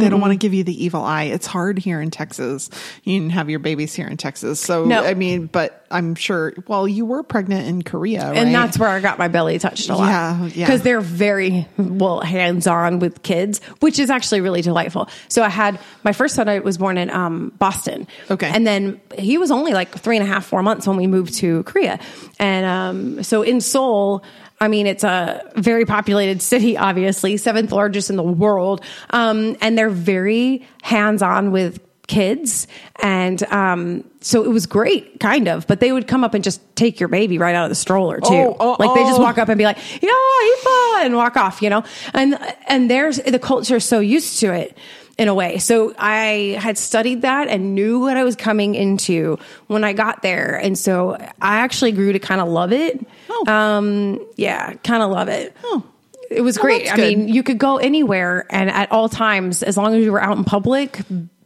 They 0.00 0.08
don't 0.08 0.20
want 0.20 0.32
to 0.32 0.38
give 0.38 0.54
you 0.54 0.64
the 0.64 0.84
evil 0.84 1.02
eye. 1.02 1.24
It's 1.24 1.46
hard 1.46 1.78
here 1.78 2.00
in 2.00 2.10
Texas. 2.10 2.70
You 3.04 3.20
can 3.20 3.30
have 3.30 3.50
your 3.50 3.58
babies 3.58 3.94
here 3.94 4.06
in 4.06 4.16
Texas. 4.16 4.60
So, 4.60 4.84
No. 4.84 5.04
I 5.04 5.14
mean, 5.14 5.46
but 5.46 5.84
I'm 5.90 6.14
sure, 6.14 6.54
well, 6.66 6.86
you 6.88 7.06
were 7.06 7.22
pregnant 7.22 7.68
in 7.68 7.82
Korea, 7.82 8.28
right? 8.28 8.36
And 8.36 8.54
that's 8.54 8.78
where 8.78 8.88
I 8.88 9.00
got 9.00 9.18
my 9.18 9.28
belly 9.28 9.58
touched 9.58 9.88
a 9.88 9.96
lot. 9.96 10.08
Yeah, 10.08 10.46
yeah. 10.46 10.66
Because 10.66 10.82
they're 10.82 11.00
very, 11.00 11.68
well, 11.78 12.20
hands 12.20 12.66
on 12.66 12.98
with 12.98 13.22
kids, 13.22 13.60
which 13.80 13.98
is 13.98 14.10
actually 14.10 14.40
really 14.40 14.62
delightful. 14.62 15.08
So 15.28 15.42
I 15.42 15.48
had 15.48 15.78
my 16.02 16.12
first 16.12 16.34
son, 16.34 16.48
I 16.48 16.58
was 16.58 16.78
born 16.78 16.98
in 16.98 17.10
um, 17.10 17.52
Boston. 17.58 18.06
Okay. 18.30 18.50
And 18.52 18.66
then 18.66 19.00
he 19.16 19.38
was 19.38 19.50
only 19.50 19.72
like 19.72 19.96
three 19.96 20.16
and 20.16 20.24
a 20.24 20.28
half, 20.28 20.44
four 20.46 20.62
months 20.62 20.86
when 20.86 20.96
we 20.96 21.06
moved 21.06 21.34
to 21.34 21.62
Korea. 21.64 21.98
And 22.38 22.66
um, 22.66 23.22
so 23.22 23.42
in 23.42 23.60
Seoul, 23.60 24.24
I 24.60 24.68
mean, 24.68 24.86
it's 24.86 25.04
a 25.04 25.50
very 25.56 25.84
populated 25.84 26.40
city, 26.40 26.76
obviously, 26.76 27.36
seventh 27.36 27.72
largest 27.72 28.10
in 28.10 28.16
the 28.16 28.22
world. 28.22 28.82
Um, 29.10 29.56
and 29.60 29.76
they're 29.76 29.90
very 29.90 30.66
hands 30.82 31.22
on 31.22 31.52
with 31.52 31.80
kids. 32.06 32.66
And 33.02 33.42
um, 33.52 34.08
so 34.20 34.44
it 34.44 34.48
was 34.48 34.66
great, 34.66 35.20
kind 35.20 35.48
of. 35.48 35.66
But 35.66 35.80
they 35.80 35.92
would 35.92 36.06
come 36.06 36.24
up 36.24 36.34
and 36.34 36.42
just 36.42 36.60
take 36.76 37.00
your 37.00 37.08
baby 37.08 37.38
right 37.38 37.54
out 37.54 37.64
of 37.64 37.70
the 37.70 37.74
stroller, 37.74 38.18
too. 38.20 38.28
Oh, 38.30 38.56
oh, 38.58 38.76
like 38.78 38.94
they 38.94 39.02
just 39.02 39.20
walk 39.20 39.38
up 39.38 39.48
and 39.48 39.58
be 39.58 39.64
like, 39.64 39.78
yeah, 40.02 40.10
Ifa, 40.10 41.04
and 41.04 41.16
walk 41.16 41.36
off, 41.36 41.60
you 41.60 41.68
know? 41.68 41.84
And, 42.14 42.38
and 42.68 42.90
there's 42.90 43.16
the 43.18 43.38
culture 43.38 43.76
is 43.76 43.84
so 43.84 44.00
used 44.00 44.40
to 44.40 44.52
it 44.52 44.76
in 45.18 45.28
a 45.28 45.34
way. 45.34 45.58
So 45.58 45.94
I 45.98 46.56
had 46.60 46.76
studied 46.76 47.22
that 47.22 47.48
and 47.48 47.74
knew 47.74 47.98
what 48.00 48.16
I 48.16 48.24
was 48.24 48.36
coming 48.36 48.74
into 48.74 49.38
when 49.66 49.82
I 49.84 49.92
got 49.94 50.22
there. 50.22 50.56
And 50.56 50.78
so 50.78 51.14
I 51.40 51.58
actually 51.58 51.92
grew 51.92 52.12
to 52.12 52.18
kind 52.18 52.40
of 52.40 52.48
love 52.48 52.72
it. 52.72 53.04
Oh. 53.30 53.44
Um, 53.50 54.26
yeah, 54.36 54.74
kind 54.84 55.02
of 55.02 55.10
love 55.10 55.28
it. 55.28 55.56
Oh. 55.64 55.82
It 56.30 56.40
was 56.42 56.58
great. 56.58 56.86
that's 56.86 56.98
I 56.98 57.02
mean, 57.02 57.28
you 57.28 57.42
could 57.42 57.56
go 57.58 57.76
anywhere 57.78 58.46
and 58.50 58.68
at 58.68 58.90
all 58.90 59.08
times, 59.08 59.62
as 59.62 59.76
long 59.76 59.94
as 59.94 60.04
you 60.04 60.10
were 60.12 60.20
out 60.22 60.36
in 60.36 60.42
public, 60.44 60.98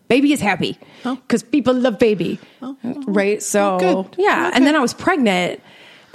baby 0.09 0.33
is 0.33 0.41
happy 0.41 0.79
because 1.05 1.43
people 1.43 1.75
love 1.75 1.99
baby. 1.99 2.41
Right. 2.83 3.43
So, 3.43 3.77
Oh, 3.81 4.03
good. 4.05 4.17
yeah. 4.19 4.47
Okay. 4.49 4.57
And 4.57 4.67
then 4.67 4.75
I 4.75 4.81
was 4.81 4.95
pregnant 4.95 5.61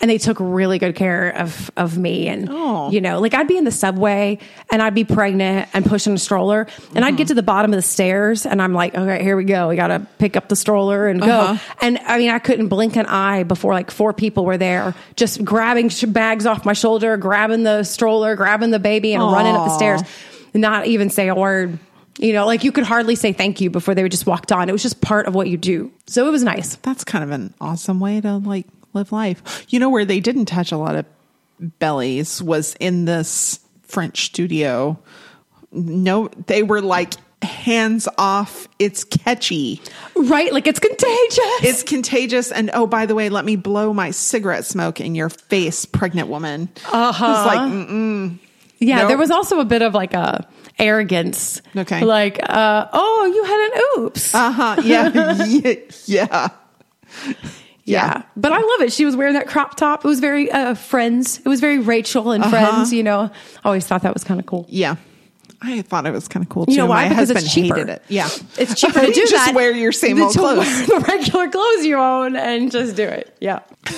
and 0.01 0.11
they 0.11 0.17
took 0.17 0.37
really 0.39 0.77
good 0.77 0.95
care 0.95 1.29
of, 1.29 1.71
of 1.77 1.97
me. 1.97 2.27
And, 2.27 2.49
Oh. 2.51 2.91
you 2.91 2.99
know, 3.01 3.19
like 3.21 3.33
I'd 3.33 3.47
be 3.47 3.57
in 3.57 3.63
the 3.63 3.71
subway 3.71 4.39
and 4.71 4.81
I'd 4.81 4.93
be 4.93 5.03
pregnant 5.05 5.69
and 5.73 5.85
pushing 5.85 6.13
a 6.13 6.17
stroller 6.17 6.67
and 6.93 7.03
I'd 7.03 7.09
Mm-hmm. 7.09 7.15
get 7.17 7.27
to 7.29 7.33
the 7.33 7.43
bottom 7.43 7.71
of 7.71 7.77
the 7.77 7.81
stairs 7.81 8.45
and 8.45 8.61
I'm 8.61 8.73
like, 8.73 8.93
okay, 8.95 9.23
here 9.23 9.37
we 9.37 9.45
go. 9.45 9.69
We 9.69 9.75
got 9.77 9.87
to 9.87 10.05
pick 10.17 10.35
up 10.35 10.49
the 10.49 10.55
stroller 10.55 11.07
and 11.07 11.23
Uh-huh. 11.23 11.53
go. 11.53 11.59
And 11.81 11.97
I 11.99 12.17
mean, 12.17 12.29
I 12.29 12.39
couldn't 12.39 12.67
blink 12.67 12.97
an 12.97 13.05
eye 13.05 13.43
before 13.43 13.73
like 13.73 13.89
four 13.89 14.11
people 14.13 14.45
were 14.45 14.57
there, 14.57 14.93
just 15.15 15.43
grabbing 15.45 15.89
bags 16.07 16.45
off 16.45 16.65
my 16.65 16.73
shoulder, 16.73 17.15
grabbing 17.17 17.63
the 17.63 17.83
stroller, 17.83 18.35
grabbing 18.35 18.71
the 18.71 18.79
baby 18.79 19.13
and 19.13 19.23
running 19.23 19.55
up 19.55 19.65
the 19.67 19.75
stairs, 19.75 20.01
not 20.53 20.87
even 20.87 21.09
say 21.09 21.29
a 21.29 21.35
word. 21.35 21.79
You 22.17 22.31
know, 22.31 22.45
like 22.45 22.63
you 22.63 22.71
could 22.71 22.85
hardly 22.85 23.15
say 23.15 23.33
thank 23.33 23.59
you 23.59 23.69
before 23.69 23.93
they 23.93 24.01
would 24.01 24.11
just 24.11 24.25
walked 24.25 24.51
on. 24.53 24.69
It 24.69 24.71
was 24.71 24.81
just 24.83 25.01
part 25.01 25.27
of 25.27 25.35
what 25.35 25.49
you 25.49 25.57
do. 25.57 25.91
So 26.07 26.27
it 26.27 26.31
was 26.31 26.43
nice. 26.43 26.75
That's 26.77 27.03
kind 27.03 27.23
of 27.25 27.31
an 27.31 27.53
awesome 27.59 27.99
way 27.99 28.21
to 28.21 28.37
like 28.37 28.65
live 28.95 29.11
life. 29.11 29.65
You 29.69 29.79
know 29.79 29.89
where 29.89 30.05
they 30.05 30.19
didn't 30.19 30.45
touch 30.45 30.71
a 30.71 30.77
lot 30.77 30.95
of 30.95 31.05
bellies 31.79 32.41
was 32.41 32.75
in 32.79 33.05
this 33.05 33.59
French 33.83 34.25
studio. 34.25 34.97
No, 35.71 36.29
they 36.47 36.63
were 36.63 36.81
like 36.81 37.13
hands 37.41 38.07
off. 38.17 38.67
It's 38.79 39.03
catchy. 39.03 39.81
Right? 40.15 40.51
Like 40.51 40.67
it's 40.67 40.79
contagious. 40.79 41.63
It's 41.63 41.83
contagious. 41.83 42.51
And 42.51 42.71
oh, 42.73 42.87
by 42.87 43.05
the 43.05 43.13
way, 43.15 43.29
let 43.29 43.45
me 43.45 43.55
blow 43.55 43.93
my 43.93 44.11
cigarette 44.11 44.65
smoke 44.65 44.99
in 44.99 45.15
your 45.15 45.29
face, 45.29 45.85
pregnant 45.85 46.29
woman. 46.29 46.69
Uh-huh. 46.91 47.25
It's 47.37 47.45
like, 47.45 47.59
mm, 47.59 48.37
Yeah, 48.79 48.99
Nope. 48.99 49.07
there 49.09 49.17
was 49.17 49.31
also 49.31 49.59
a 49.59 49.65
bit 49.65 49.81
of 49.81 49.93
like 49.93 50.13
a 50.13 50.47
arrogance. 50.79 51.61
Okay. 51.75 52.03
Like, 52.03 52.39
uh, 52.41 52.87
oh, 52.91 53.31
you 53.33 53.43
had 53.43 53.69
an 53.69 54.03
oops. 54.05 54.33
uh 54.33 54.51
huh. 54.51 54.75
Yeah. 54.83 55.43
yeah. 55.45 55.75
Yeah. 56.05 56.47
Yeah. 57.85 58.23
But 58.35 58.51
I 58.51 58.57
love 58.59 58.81
it. 58.81 58.91
She 58.91 59.05
was 59.05 59.15
wearing 59.15 59.33
that 59.35 59.47
crop 59.47 59.75
top. 59.77 60.03
It 60.03 60.07
was 60.07 60.19
very 60.19 60.51
uh, 60.51 60.73
friends. 60.75 61.39
It 61.39 61.47
was 61.47 61.59
very 61.61 61.79
Rachel 61.79 62.31
and 62.31 62.43
Uh-huh. 62.43 62.51
friends, 62.51 62.91
you 62.93 63.03
know. 63.03 63.21
I 63.63 63.67
always 63.67 63.85
thought 63.87 64.01
that 64.01 64.13
was 64.13 64.23
kind 64.23 64.39
of 64.39 64.45
cool. 64.45 64.65
Yeah. 64.69 64.95
I 65.61 65.81
thought 65.81 66.05
it 66.05 66.11
was 66.11 66.27
kind 66.27 66.43
of 66.45 66.49
cool 66.49 66.65
too. 66.65 66.73
You 66.73 66.77
know 66.79 66.85
why? 66.87 67.03
My 67.03 67.09
because 67.09 67.29
husband 67.29 67.45
it's 67.45 67.53
cheaper. 67.53 67.75
hated 67.75 67.89
it. 67.89 68.03
Yeah. 68.09 68.29
It's 68.57 68.75
cheaper 68.79 68.99
to 68.99 69.07
do 69.11 69.13
just 69.13 69.31
that. 69.33 69.53
wear 69.55 69.71
your 69.71 69.91
same 69.93 70.21
old 70.21 70.33
clothes. 70.35 70.65
the 70.87 70.99
regular 71.07 71.49
clothes 71.49 71.85
you 71.85 71.97
own 71.97 72.35
and 72.35 72.71
just 72.71 72.95
do 72.95 73.03
it. 73.03 73.35
Yeah. 73.39 73.59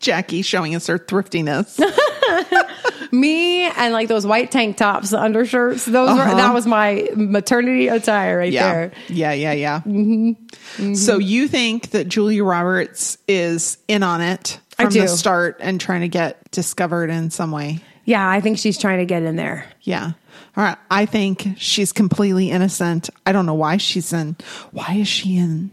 Jackie 0.00 0.42
showing 0.42 0.74
us 0.74 0.86
her 0.88 0.98
thriftiness. 0.98 1.78
Me 3.12 3.62
and 3.64 3.92
like 3.92 4.08
those 4.08 4.24
white 4.26 4.50
tank 4.50 4.76
tops, 4.76 5.10
the 5.10 5.20
undershirts. 5.20 5.84
Those 5.84 6.10
were 6.10 6.16
that 6.16 6.54
was 6.54 6.64
my 6.66 7.08
maternity 7.16 7.88
attire 7.88 8.38
right 8.38 8.54
Uh-huh. 8.54 8.66
yeah. 8.66 8.72
there. 8.72 8.92
Yeah, 9.08 9.32
yeah, 9.32 9.52
yeah. 9.52 9.80
Mm-hmm. 9.80 10.94
So 10.94 11.18
you 11.18 11.48
think 11.48 11.90
that 11.90 12.08
Julia 12.08 12.44
Roberts 12.44 13.18
is 13.26 13.78
in 13.88 14.02
on 14.02 14.20
it 14.20 14.60
from 14.76 14.90
the 14.92 15.08
start 15.08 15.56
and 15.60 15.80
trying 15.80 16.02
to 16.02 16.08
get 16.08 16.50
discovered 16.52 17.10
in 17.10 17.30
some 17.30 17.50
way? 17.50 17.80
Yeah, 18.04 18.28
I 18.28 18.40
think 18.40 18.58
she's 18.58 18.78
trying 18.78 18.98
to 18.98 19.06
get 19.06 19.22
in 19.24 19.36
there. 19.36 19.66
Yeah. 19.82 20.12
All 20.56 20.64
right. 20.64 20.78
I 20.90 21.06
think 21.06 21.46
she's 21.58 21.92
completely 21.92 22.50
innocent. 22.50 23.10
I 23.26 23.32
don't 23.32 23.46
know 23.46 23.54
why 23.54 23.76
she's 23.76 24.12
in. 24.12 24.36
Why 24.70 24.94
is 25.00 25.08
she 25.08 25.36
in 25.36 25.70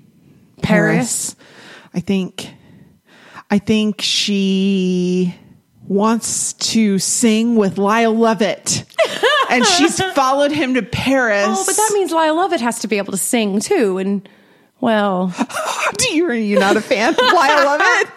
Paris? 0.61 1.33
Paris? 1.33 1.35
I 1.93 1.99
think. 1.99 2.51
I 3.49 3.60
think 3.60 4.01
she 4.01 5.33
wants 5.88 6.53
to 6.53 6.99
sing 6.99 7.55
with 7.55 7.77
Lyle 7.77 8.13
Lovett, 8.13 8.83
and 9.49 9.65
she's 9.65 10.01
followed 10.13 10.51
him 10.51 10.73
to 10.73 10.81
Paris. 10.81 11.45
Oh, 11.47 11.63
but 11.65 11.75
that 11.75 11.91
means 11.93 12.12
Lyle 12.12 12.36
Lovett 12.36 12.60
has 12.62 12.79
to 12.79 12.88
be 12.88 12.97
able 12.97 13.12
to 13.12 13.17
sing 13.17 13.60
too. 13.60 13.97
And 13.97 14.27
well, 14.79 15.33
Do 15.97 16.15
you 16.15 16.25
are 16.29 16.33
you 16.33 16.60
not 16.60 16.77
a 16.77 16.81
fan 16.81 17.13
of 17.13 17.19
Lyle 17.19 17.65
Lovett? 17.65 18.13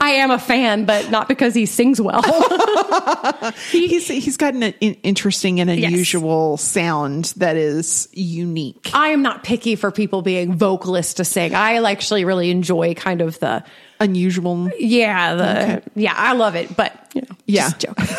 I 0.00 0.10
am 0.10 0.30
a 0.30 0.38
fan, 0.38 0.84
but 0.84 1.10
not 1.10 1.28
because 1.28 1.54
he 1.54 1.66
sings 1.66 2.00
well. 2.00 2.22
He's 3.70 4.08
he's 4.08 4.36
got 4.36 4.54
an 4.54 4.62
in- 4.62 4.94
interesting 5.02 5.60
and 5.60 5.68
unusual 5.70 6.56
sound 6.56 7.26
that 7.36 7.56
is 7.56 8.08
unique. 8.12 8.90
I 8.94 9.08
am 9.08 9.22
not 9.22 9.44
picky 9.44 9.76
for 9.76 9.90
people 9.90 10.22
being 10.22 10.54
vocalists 10.54 11.14
to 11.14 11.24
sing. 11.24 11.54
I 11.54 11.82
actually 11.90 12.24
really 12.24 12.50
enjoy 12.50 12.94
kind 12.94 13.20
of 13.20 13.38
the 13.40 13.64
Unusual. 14.00 14.70
yeah 14.78 15.34
the 15.34 15.62
Okay. 15.62 15.80
yeah 15.96 16.14
I 16.16 16.32
love 16.34 16.54
it, 16.54 16.76
but 16.76 16.94
you 17.14 17.22
know 17.22 17.36
Yeah. 17.46 17.70
joking. 17.78 18.06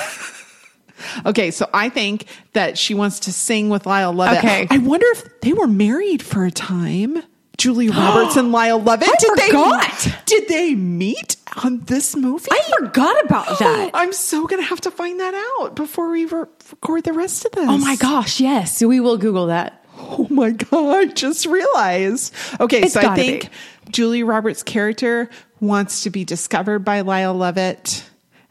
Okay, 1.25 1.49
so 1.51 1.69
I 1.73 1.87
think 1.87 2.25
that 2.51 2.77
she 2.77 2.93
wants 2.93 3.21
to 3.21 3.31
sing 3.31 3.69
with 3.69 3.85
Lyle 3.85 4.11
Lovett. 4.11 4.39
Okay. 4.39 4.67
I 4.69 4.79
wonder 4.79 5.05
if 5.11 5.39
they 5.39 5.53
were 5.53 5.65
married 5.67 6.21
for 6.21 6.43
a 6.45 6.51
time. 6.51 7.23
Julia 7.59 7.91
Roberts 7.93 8.35
and 8.35 8.51
Lyle 8.51 8.81
Lovett. 8.81 9.07
I 9.09 9.15
did 9.19 9.39
forgot. 9.45 9.99
They, 9.99 10.11
did 10.25 10.47
they 10.47 10.75
meet 10.75 11.35
on 11.63 11.81
this 11.81 12.15
movie? 12.15 12.47
I 12.51 12.61
forgot 12.79 13.23
about 13.25 13.45
that. 13.59 13.91
I'm 13.93 14.13
so 14.13 14.47
gonna 14.47 14.63
have 14.63 14.81
to 14.81 14.91
find 14.91 15.19
that 15.19 15.35
out 15.59 15.75
before 15.75 16.09
we 16.09 16.25
re- 16.25 16.45
record 16.71 17.03
the 17.03 17.13
rest 17.13 17.45
of 17.45 17.51
this. 17.51 17.69
Oh 17.69 17.77
my 17.77 17.95
gosh, 17.97 18.39
yes, 18.39 18.81
we 18.81 18.99
will 18.99 19.17
Google 19.17 19.47
that. 19.47 19.85
Oh 20.01 20.25
my 20.29 20.51
god! 20.51 20.95
I 20.95 21.05
just 21.05 21.45
realized. 21.45 22.33
Okay, 22.59 22.81
It's 22.83 22.93
so 22.93 23.01
I 23.01 23.15
think 23.15 23.43
be. 23.85 23.91
Julia 23.91 24.25
Roberts' 24.25 24.63
character 24.63 25.29
wants 25.59 26.03
to 26.03 26.09
be 26.09 26.23
discovered 26.23 26.79
by 26.79 27.01
Lyle 27.01 27.33
Lovett, 27.33 28.03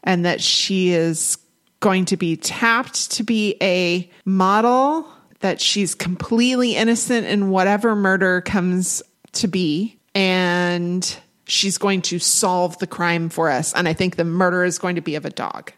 and 0.03 0.25
that 0.25 0.41
she 0.41 0.91
is 0.91 1.37
going 1.79 2.05
to 2.05 2.17
be 2.17 2.37
tapped 2.37 3.11
to 3.13 3.23
be 3.23 3.55
a 3.61 4.07
model. 4.25 5.11
That 5.41 5.61
she's 5.61 5.95
completely 5.95 6.75
innocent 6.75 7.25
in 7.27 7.49
whatever 7.49 7.95
murder 7.95 8.41
comes 8.41 9.01
to 9.33 9.47
be, 9.47 9.97
and 10.13 11.17
she's 11.47 11.77
going 11.77 12.01
to 12.03 12.19
solve 12.19 12.77
the 12.79 12.87
crime 12.87 13.29
for 13.29 13.49
us. 13.49 13.73
And 13.73 13.87
I 13.87 13.93
think 13.93 14.17
the 14.17 14.25
murder 14.25 14.63
is 14.65 14.77
going 14.77 14.95
to 14.95 15.01
be 15.01 15.15
of 15.15 15.25
a 15.25 15.29
dog. 15.29 15.71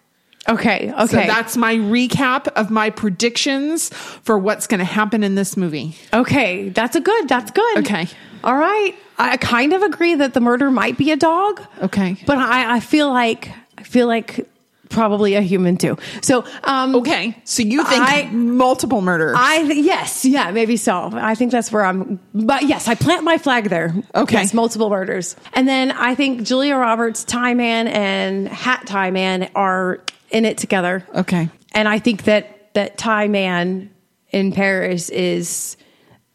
Okay, 0.49 0.91
okay, 0.91 1.05
So 1.05 1.17
that's 1.17 1.55
my 1.55 1.75
recap 1.75 2.47
of 2.49 2.71
my 2.71 2.89
predictions 2.89 3.89
for 3.93 4.39
what's 4.39 4.65
going 4.65 4.79
to 4.79 4.85
happen 4.85 5.23
in 5.23 5.35
this 5.35 5.55
movie. 5.55 5.95
okay. 6.11 6.69
That's 6.69 6.95
a 6.95 6.99
good. 7.01 7.29
That's 7.29 7.51
good. 7.51 7.77
Okay. 7.79 8.07
all 8.43 8.55
right. 8.57 8.95
I 9.19 9.37
kind 9.37 9.71
of 9.73 9.83
agree 9.83 10.15
that 10.15 10.33
the 10.33 10.41
murder 10.41 10.71
might 10.71 10.97
be 10.97 11.11
a 11.11 11.15
dog. 11.15 11.61
Okay. 11.83 12.17
but 12.25 12.39
I, 12.39 12.77
I 12.77 12.79
feel 12.79 13.09
like 13.09 13.51
I 13.77 13.83
feel 13.83 14.07
like 14.07 14.49
probably 14.91 15.33
a 15.35 15.41
human 15.41 15.77
too. 15.77 15.97
So, 16.21 16.45
um, 16.63 16.95
Okay. 16.95 17.35
So 17.45 17.63
you 17.63 17.83
think 17.85 18.03
I- 18.03 18.29
multiple 18.31 19.01
murders? 19.01 19.35
I 19.39 19.61
yes, 19.61 20.23
yeah, 20.25 20.51
maybe 20.51 20.77
so. 20.77 21.09
I 21.13 21.33
think 21.35 21.51
that's 21.51 21.71
where 21.71 21.83
I'm. 21.83 22.19
But 22.33 22.63
yes, 22.63 22.87
I 22.87 22.95
plant 22.95 23.23
my 23.23 23.37
flag 23.37 23.69
there. 23.69 23.95
Okay. 24.13 24.35
yes, 24.35 24.53
multiple 24.53 24.89
murders, 24.89 25.35
and 25.53 25.67
then 25.67 25.91
I 25.91 26.15
think 26.15 26.43
Julia 26.43 26.75
Roberts, 26.75 27.23
Tie 27.23 27.53
Man, 27.55 27.87
and 27.87 28.47
Hat 28.47 28.83
Tie 28.85 29.11
Man 29.11 29.49
are 29.55 29.99
in 30.29 30.45
it 30.45 30.57
together. 30.57 31.05
okay. 31.15 31.49
and 31.73 31.87
I 31.87 31.99
think 31.99 32.23
that 32.23 32.73
that 32.73 32.97
Tie 32.97 33.27
Man 33.27 33.89
in 34.29 34.51
Paris 34.51 35.09
is 35.09 35.75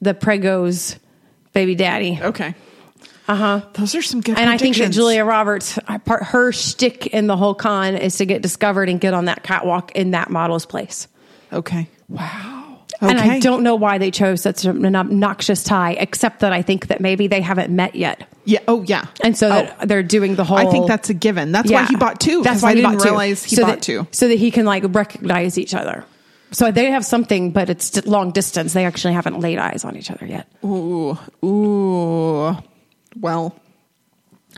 the 0.03 0.13
Prego's 0.15 0.99
baby 1.55 1.75
daddy. 1.75 2.19
Okay. 2.21 2.55
Uh 3.29 3.35
huh. 3.35 3.61
Those 3.75 3.95
are 3.95 4.03
some 4.03 4.21
good 4.21 4.39
And 4.39 4.49
I 4.49 4.57
think 4.57 4.77
that. 4.77 4.93
Julia 4.93 5.25
Roberts, 5.25 5.79
her 6.07 6.53
shtick 6.53 7.09
in 7.09 7.27
the 7.27 7.37
whole 7.37 7.55
con 7.55 7.97
is 7.97 8.17
to 8.19 8.27
get 8.27 8.41
discovered 8.43 8.89
and 8.89 9.01
get 9.01 9.15
on 9.15 9.25
that 9.25 9.43
catwalk 9.43 9.93
in 9.93 10.13
that 10.13 10.31
model's 10.31 10.65
place. 10.67 11.09
Okay. 11.53 11.89
Wow. 12.09 12.79
Okay. 13.03 13.11
And 13.11 13.19
I 13.21 13.41
don't 13.41 13.63
know 13.63 13.75
why 13.75 13.99
they 13.99 14.11
chose 14.11 14.41
such 14.41 14.65
an 14.65 14.97
obnoxious 14.97 15.63
tie, 15.65 15.93
except 15.93 16.41
that 16.41 16.53
I 16.53 16.63
think 16.63 16.87
that 16.87 17.01
maybe 17.01 17.27
they 17.27 17.41
haven't 17.43 17.71
met 17.75 17.95
yet. 17.95 18.27
Yeah. 18.45 18.61
Oh, 18.69 18.83
yeah. 18.83 19.07
And 19.23 19.37
so 19.37 19.51
Oh, 19.81 19.87
they're 19.87 20.03
doing 20.05 20.37
the 20.37 20.45
whole. 20.45 20.57
I 20.57 20.71
think 20.71 20.87
that's 20.87 21.11
a 21.11 21.15
given. 21.15 21.53
That's 21.53 21.71
why 21.71 21.85
he 21.85 21.97
bought 21.97 22.21
two. 22.21 22.43
That's 22.43 22.63
why 22.63 22.71
I 22.71 22.75
he 22.75 22.81
didn't 22.81 22.93
bought 22.95 23.03
two. 23.03 23.09
realize 23.09 23.45
he 23.45 23.57
so 23.57 23.63
bought 23.63 23.69
that, 23.69 23.83
two. 23.83 24.07
so 24.13 24.29
that 24.29 24.37
he 24.39 24.51
can 24.51 24.65
like 24.65 24.85
recognize 24.95 25.59
each 25.59 25.75
other. 25.75 26.05
So 26.53 26.71
they 26.71 26.91
have 26.93 27.05
something, 27.05 27.51
but 27.51 27.69
it's 27.69 28.07
long 28.07 28.31
distance. 28.31 28.73
They 28.73 28.87
actually 28.87 29.15
haven't 29.15 29.41
laid 29.41 29.59
eyes 29.59 29.85
on 29.85 29.97
each 29.97 30.11
other 30.11 30.25
yet. 30.25 30.47
Ooh. 30.65 31.19
Ooh. 31.45 32.57
Well, 33.21 33.55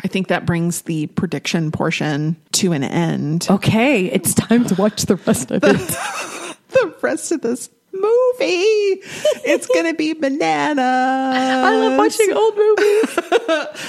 I 0.05 0.09
think 0.09 0.29
that 0.29 0.47
brings 0.47 0.83
the 0.83 1.07
prediction 1.09 1.71
portion 1.73 2.37
to 2.53 2.73
an 2.73 2.85
end. 2.85 3.47
Okay, 3.51 4.07
it's 4.07 4.35
time 4.35 4.64
to 4.66 4.75
watch 4.77 5.07
the 5.07 5.16
rest 5.16 5.51
of 5.51 5.62
it. 5.64 5.97
The 6.71 6.94
rest 7.01 7.33
of 7.33 7.40
this 7.40 7.71
movie, 7.94 8.05
it's 8.44 9.66
going 9.68 9.87
to 9.87 9.94
be 9.94 10.12
bananas. 10.12 10.85
I 10.85 11.77
love 11.77 11.97
watching 11.97 12.31
old 12.31 12.57
movies. 12.57 13.18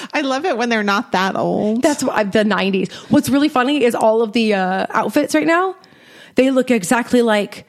I 0.14 0.22
love 0.24 0.46
it 0.46 0.58
when 0.58 0.70
they're 0.70 0.82
not 0.82 1.12
that 1.12 1.36
old. 1.36 1.82
That's 1.82 2.02
what 2.06 2.32
the 2.32 2.46
90s. 2.46 2.90
What's 3.12 3.28
really 3.28 3.50
funny 3.50 3.84
is 3.84 3.96
all 3.96 4.22
of 4.22 4.32
the 4.32 4.54
uh, 4.54 4.86
outfits 4.92 5.36
right 5.36 5.46
now, 5.46 5.76
they 6.36 6.52
look 6.52 6.72
exactly 6.72 7.22
like 7.22 7.68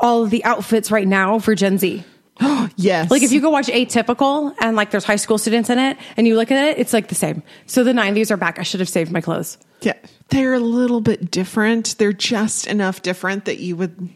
all 0.00 0.24
of 0.24 0.30
the 0.30 0.44
outfits 0.44 0.90
right 0.90 1.06
now 1.06 1.38
for 1.38 1.54
Gen 1.54 1.78
Z. 1.78 2.02
yes. 2.76 3.10
Like 3.10 3.22
if 3.22 3.32
you 3.32 3.40
go 3.40 3.50
watch 3.50 3.66
Atypical 3.66 4.54
and 4.60 4.76
like 4.76 4.90
there's 4.90 5.04
high 5.04 5.16
school 5.16 5.38
students 5.38 5.70
in 5.70 5.78
it 5.78 5.96
and 6.16 6.26
you 6.26 6.36
look 6.36 6.50
at 6.50 6.64
it, 6.68 6.78
it's 6.78 6.92
like 6.92 7.08
the 7.08 7.14
same. 7.14 7.42
So 7.66 7.84
the 7.84 7.92
90s 7.92 8.30
are 8.30 8.36
back. 8.36 8.58
I 8.58 8.62
should 8.62 8.80
have 8.80 8.88
saved 8.88 9.12
my 9.12 9.20
clothes. 9.20 9.58
Yeah. 9.82 9.94
They're 10.28 10.54
a 10.54 10.60
little 10.60 11.00
bit 11.00 11.30
different. 11.30 11.96
They're 11.98 12.12
just 12.12 12.66
enough 12.66 13.02
different 13.02 13.44
that 13.46 13.58
you 13.58 13.76
would 13.76 14.10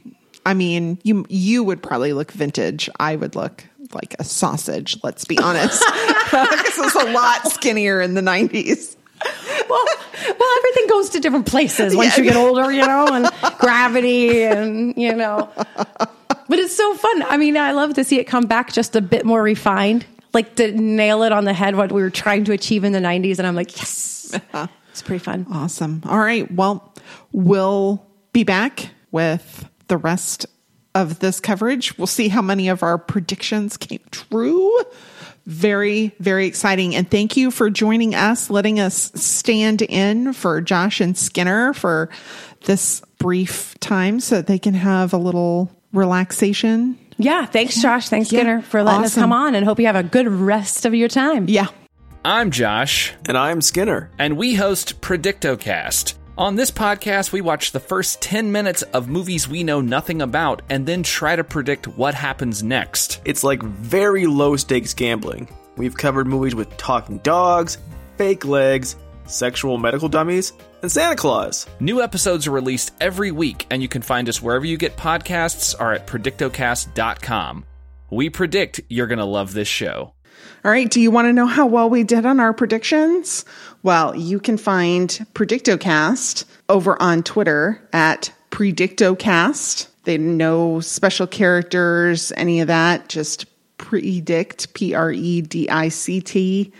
I 0.46 0.52
mean, 0.52 0.98
you 1.02 1.24
you 1.28 1.64
would 1.64 1.82
probably 1.82 2.12
look 2.12 2.30
vintage. 2.30 2.90
I 3.00 3.16
would 3.16 3.34
look 3.34 3.64
like 3.92 4.14
a 4.18 4.24
sausage, 4.24 4.98
let's 5.02 5.24
be 5.24 5.38
honest. 5.38 5.82
I 5.86 6.72
was 6.78 6.94
a 6.94 7.12
lot 7.12 7.50
skinnier 7.52 8.00
in 8.00 8.14
the 8.14 8.20
90s. 8.20 8.96
Well, 9.68 9.84
well, 10.38 10.58
everything 10.58 10.86
goes 10.88 11.10
to 11.10 11.20
different 11.20 11.46
places 11.46 11.96
once 11.96 12.18
you 12.18 12.24
get 12.24 12.36
older, 12.36 12.70
you 12.70 12.86
know, 12.86 13.06
and 13.06 13.30
gravity 13.58 14.42
and, 14.42 14.94
you 14.96 15.14
know. 15.14 15.50
But 16.48 16.58
it's 16.58 16.76
so 16.76 16.94
fun. 16.94 17.22
I 17.22 17.36
mean, 17.36 17.56
I 17.56 17.72
love 17.72 17.94
to 17.94 18.04
see 18.04 18.18
it 18.18 18.24
come 18.24 18.46
back 18.46 18.72
just 18.72 18.96
a 18.96 19.00
bit 19.00 19.24
more 19.24 19.42
refined, 19.42 20.06
like 20.32 20.56
to 20.56 20.72
nail 20.72 21.22
it 21.22 21.32
on 21.32 21.44
the 21.44 21.52
head 21.52 21.76
what 21.76 21.92
we 21.92 22.02
were 22.02 22.10
trying 22.10 22.44
to 22.44 22.52
achieve 22.52 22.84
in 22.84 22.92
the 22.92 22.98
90s. 22.98 23.38
And 23.38 23.46
I'm 23.46 23.54
like, 23.54 23.76
yes, 23.76 24.38
it's 24.90 25.02
pretty 25.02 25.22
fun. 25.22 25.46
Awesome. 25.50 26.02
All 26.06 26.18
right. 26.18 26.50
Well, 26.50 26.94
we'll 27.32 28.04
be 28.32 28.44
back 28.44 28.90
with 29.10 29.68
the 29.88 29.96
rest 29.96 30.46
of 30.94 31.18
this 31.18 31.40
coverage. 31.40 31.96
We'll 31.98 32.06
see 32.06 32.28
how 32.28 32.42
many 32.42 32.68
of 32.68 32.82
our 32.82 32.98
predictions 32.98 33.76
came 33.76 34.00
true. 34.10 34.82
Very, 35.46 36.14
very 36.20 36.46
exciting. 36.46 36.94
And 36.94 37.10
thank 37.10 37.36
you 37.36 37.50
for 37.50 37.68
joining 37.68 38.14
us, 38.14 38.48
letting 38.48 38.80
us 38.80 39.12
stand 39.14 39.82
in 39.82 40.32
for 40.32 40.60
Josh 40.60 41.00
and 41.00 41.16
Skinner 41.16 41.74
for 41.74 42.08
this 42.62 43.02
brief 43.18 43.78
time 43.80 44.20
so 44.20 44.36
that 44.36 44.46
they 44.46 44.58
can 44.58 44.74
have 44.74 45.12
a 45.12 45.18
little 45.18 45.70
relaxation. 45.94 46.98
Yeah. 47.16 47.46
Thanks, 47.46 47.80
Josh. 47.80 48.08
Thanks, 48.08 48.32
Yeah. 48.32 48.40
Skinner, 48.40 48.62
for 48.62 48.82
letting 48.82 49.04
us 49.04 49.14
come 49.14 49.32
on 49.32 49.54
and 49.54 49.64
hope 49.64 49.78
you 49.78 49.86
have 49.86 49.96
a 49.96 50.02
good 50.02 50.28
rest 50.28 50.84
of 50.84 50.94
your 50.94 51.08
time. 51.08 51.46
Yeah. 51.48 51.66
I'm 52.24 52.50
Josh, 52.50 53.12
And 53.28 53.36
I'm 53.36 53.60
Skinner. 53.60 54.10
and 54.18 54.36
we 54.36 54.54
host 54.54 55.00
Predictocast. 55.02 56.14
On 56.36 56.56
this 56.56 56.70
podcast, 56.70 57.30
we 57.32 57.40
watch 57.40 57.70
the 57.72 57.78
first 57.80 58.20
10 58.22 58.50
minutes 58.50 58.82
of 58.82 59.08
movies 59.08 59.46
we 59.46 59.62
know 59.62 59.80
nothing 59.80 60.20
about 60.22 60.62
and 60.68 60.84
then 60.86 61.02
try 61.04 61.36
to 61.36 61.44
predict 61.44 61.86
what 61.86 62.14
happens 62.14 62.62
next. 62.62 63.20
It's 63.24 63.44
like 63.44 63.62
very 63.62 64.26
low 64.26 64.56
stakes 64.56 64.94
gambling. 64.94 65.48
We've 65.76 65.96
covered 65.96 66.26
movies 66.26 66.54
with 66.54 66.76
talking 66.76 67.18
dogs, 67.18 67.78
fake 68.16 68.44
legs, 68.44 68.96
sexual 69.26 69.78
medical 69.78 70.08
dummies, 70.08 70.52
and 70.82 70.90
Santa 70.90 71.16
Claus. 71.16 71.66
New 71.80 72.02
episodes 72.02 72.46
are 72.46 72.52
released 72.52 72.92
every 73.00 73.30
week, 73.30 73.66
and 73.70 73.82
you 73.82 73.88
can 73.88 74.02
find 74.02 74.28
us 74.28 74.42
wherever 74.42 74.64
you 74.64 74.76
get 74.76 74.96
podcasts 74.96 75.74
or 75.78 75.92
at 75.92 76.06
predictocast.com. 76.06 77.64
We 78.10 78.30
predict 78.30 78.80
you're 78.88 79.06
going 79.06 79.18
to 79.18 79.24
love 79.24 79.54
this 79.54 79.68
show. 79.68 80.14
All 80.64 80.70
right. 80.70 80.90
Do 80.90 81.00
you 81.00 81.10
want 81.10 81.26
to 81.26 81.32
know 81.32 81.46
how 81.46 81.66
well 81.66 81.90
we 81.90 82.04
did 82.04 82.24
on 82.26 82.40
our 82.40 82.52
predictions? 82.52 83.44
Well, 83.82 84.16
you 84.16 84.40
can 84.40 84.56
find 84.56 85.10
Predictocast 85.34 86.44
over 86.68 87.00
on 87.02 87.22
Twitter 87.22 87.86
at 87.92 88.32
Predictocast. 88.50 89.88
They 90.04 90.18
no 90.18 90.80
special 90.80 91.26
characters, 91.26 92.32
any 92.36 92.60
of 92.60 92.68
that. 92.68 93.08
Just 93.08 93.46
predict, 93.78 94.72
P 94.74 94.94
R 94.94 95.10
E 95.12 95.42
D 95.42 95.68
I 95.68 95.88
C 95.88 96.20
T 96.20 96.72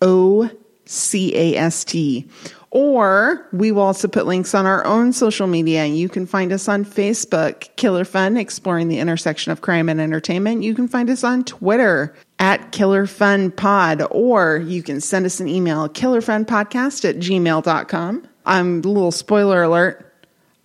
O 0.00 0.50
C 0.88 1.34
A 1.36 1.56
S 1.56 1.84
T. 1.84 2.26
Or 2.70 3.46
we 3.52 3.72
will 3.72 3.82
also 3.82 4.08
put 4.08 4.26
links 4.26 4.54
on 4.54 4.66
our 4.66 4.84
own 4.84 5.12
social 5.12 5.46
media. 5.46 5.86
You 5.86 6.08
can 6.08 6.26
find 6.26 6.52
us 6.52 6.68
on 6.68 6.84
Facebook, 6.84 7.74
Killer 7.76 8.04
Fun, 8.04 8.36
exploring 8.36 8.88
the 8.88 8.98
intersection 8.98 9.52
of 9.52 9.62
crime 9.62 9.88
and 9.88 10.00
entertainment. 10.00 10.62
You 10.62 10.74
can 10.74 10.86
find 10.86 11.08
us 11.08 11.24
on 11.24 11.44
Twitter 11.44 12.14
at 12.38 12.72
Killer 12.72 13.06
Fun 13.06 13.50
Pod, 13.50 14.02
or 14.10 14.58
you 14.58 14.82
can 14.82 15.00
send 15.00 15.24
us 15.24 15.40
an 15.40 15.48
email, 15.48 15.88
killerfunpodcast 15.88 17.08
at 17.08 17.16
gmail.com. 17.16 18.28
I'm 18.44 18.78
a 18.80 18.88
little 18.88 19.12
spoiler 19.12 19.62
alert. 19.62 20.04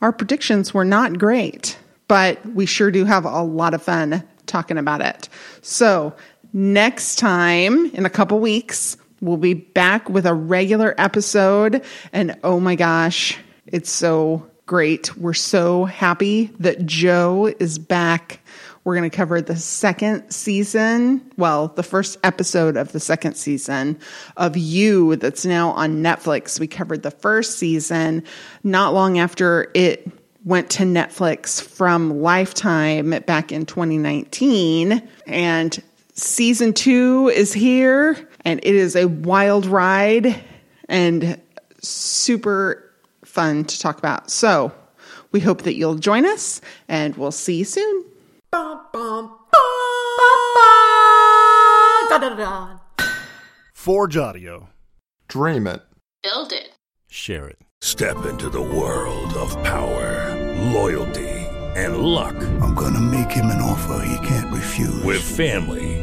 Our 0.02 0.12
predictions 0.12 0.74
were 0.74 0.86
not 0.86 1.18
great, 1.18 1.78
but 2.10 2.46
we 2.48 2.66
sure 2.66 2.92
do 2.92 3.06
have 3.06 3.24
a 3.24 3.42
lot 3.42 3.74
of 3.74 3.82
fun 3.82 4.24
talking 4.46 4.78
about 4.78 5.00
it. 5.00 5.30
So 5.62 6.14
next 6.52 7.16
time 7.16 7.86
in 7.88 8.06
a 8.06 8.10
couple 8.10 8.40
weeks, 8.40 8.98
we'll 9.24 9.38
be 9.38 9.54
back 9.54 10.10
with 10.10 10.26
a 10.26 10.34
regular 10.34 10.94
episode. 10.98 11.84
And 12.12 12.38
oh 12.44 12.60
my 12.60 12.76
gosh, 12.76 13.38
it's 13.66 13.90
so 13.90 14.50
great. 14.66 15.16
We're 15.18 15.34
so 15.34 15.86
happy 15.86 16.46
that 16.60 16.86
Joe 16.86 17.54
is 17.60 17.80
back. 17.80 18.42
We're 18.84 18.98
going 18.98 19.10
to 19.10 19.16
cover 19.16 19.42
the 19.42 19.56
second 19.56 20.30
season, 20.30 21.32
well, 21.38 21.70
the 21.70 21.84
first 21.84 22.18
episode 22.22 22.76
of 22.76 22.92
the 22.92 23.00
second 23.00 23.36
season 23.36 23.98
of 24.36 24.58
You 24.58 25.16
that's 25.16 25.46
now 25.46 25.70
on 25.70 26.04
Netflix. 26.04 26.60
We 26.60 26.68
covered 26.68 27.02
the 27.02 27.12
first 27.12 27.58
season 27.58 28.26
not 28.62 28.94
long 28.94 29.20
after 29.20 29.72
it 29.74 30.12
went 30.44 30.70
to 30.72 30.84
Netflix 30.84 31.62
from 31.62 32.22
Lifetime 32.22 33.12
back 33.26 33.54
in 33.54 33.66
2019. 33.66 35.08
And 35.28 35.84
season 36.14 36.74
two 36.74 37.30
is 37.34 37.54
here, 37.54 38.30
and 38.46 38.60
it 38.64 38.76
is 38.76 38.96
a 38.96 39.08
wild 39.08 39.66
ride 39.66 40.44
and 40.90 41.40
super 41.82 42.92
fun 43.24 43.66
to 43.66 43.80
talk 43.80 43.98
about. 43.98 44.30
So 44.30 44.72
we 45.32 45.40
hope 45.40 45.64
that 45.64 45.76
you'll 45.76 45.96
join 45.96 46.26
us, 46.26 46.62
and 46.88 47.16
we'll 47.16 47.32
see 47.32 47.58
you 47.58 47.66
soon. 47.66 48.06
Forge 53.74 54.16
Audio. 54.16 54.70
Dream 55.28 55.68
it. 55.68 55.82
Build 56.22 56.54
it. 56.54 56.70
Share 57.10 57.48
it. 57.48 57.58
Step 57.82 58.26
into 58.26 58.50
the 58.50 58.62
world 58.62 59.34
of 59.34 59.52
power, 59.64 60.34
loyalty, 60.72 61.30
and 61.76 61.98
luck. 61.98 62.36
I'm 62.62 62.76
gonna 62.76 63.02
make 63.02 63.32
him 63.32 63.48
an 63.48 63.62
offer 63.62 64.06
he 64.06 64.28
can't 64.28 64.54
refuse. 64.54 65.04
With 65.04 65.22
family, 65.22 66.03